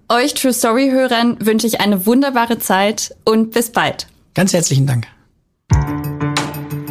[0.08, 4.08] Euch True Story Hörern wünsche ich eine wunderbare Zeit und bis bald.
[4.34, 5.08] Ganz herzlichen Dank.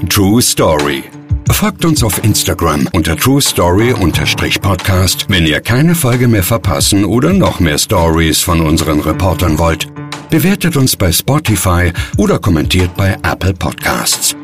[0.09, 1.05] True Story
[1.51, 7.61] Folgt uns auf Instagram unter True Story-Podcast, wenn ihr keine Folge mehr verpassen oder noch
[7.61, 9.87] mehr Stories von unseren Reportern wollt.
[10.31, 14.35] Bewertet uns bei Spotify oder kommentiert bei Apple Podcasts.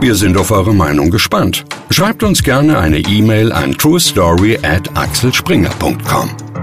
[0.00, 1.64] Wir sind auf eure Meinung gespannt.
[1.90, 6.53] Schreibt uns gerne eine E-Mail an truestory at axelspringer.com.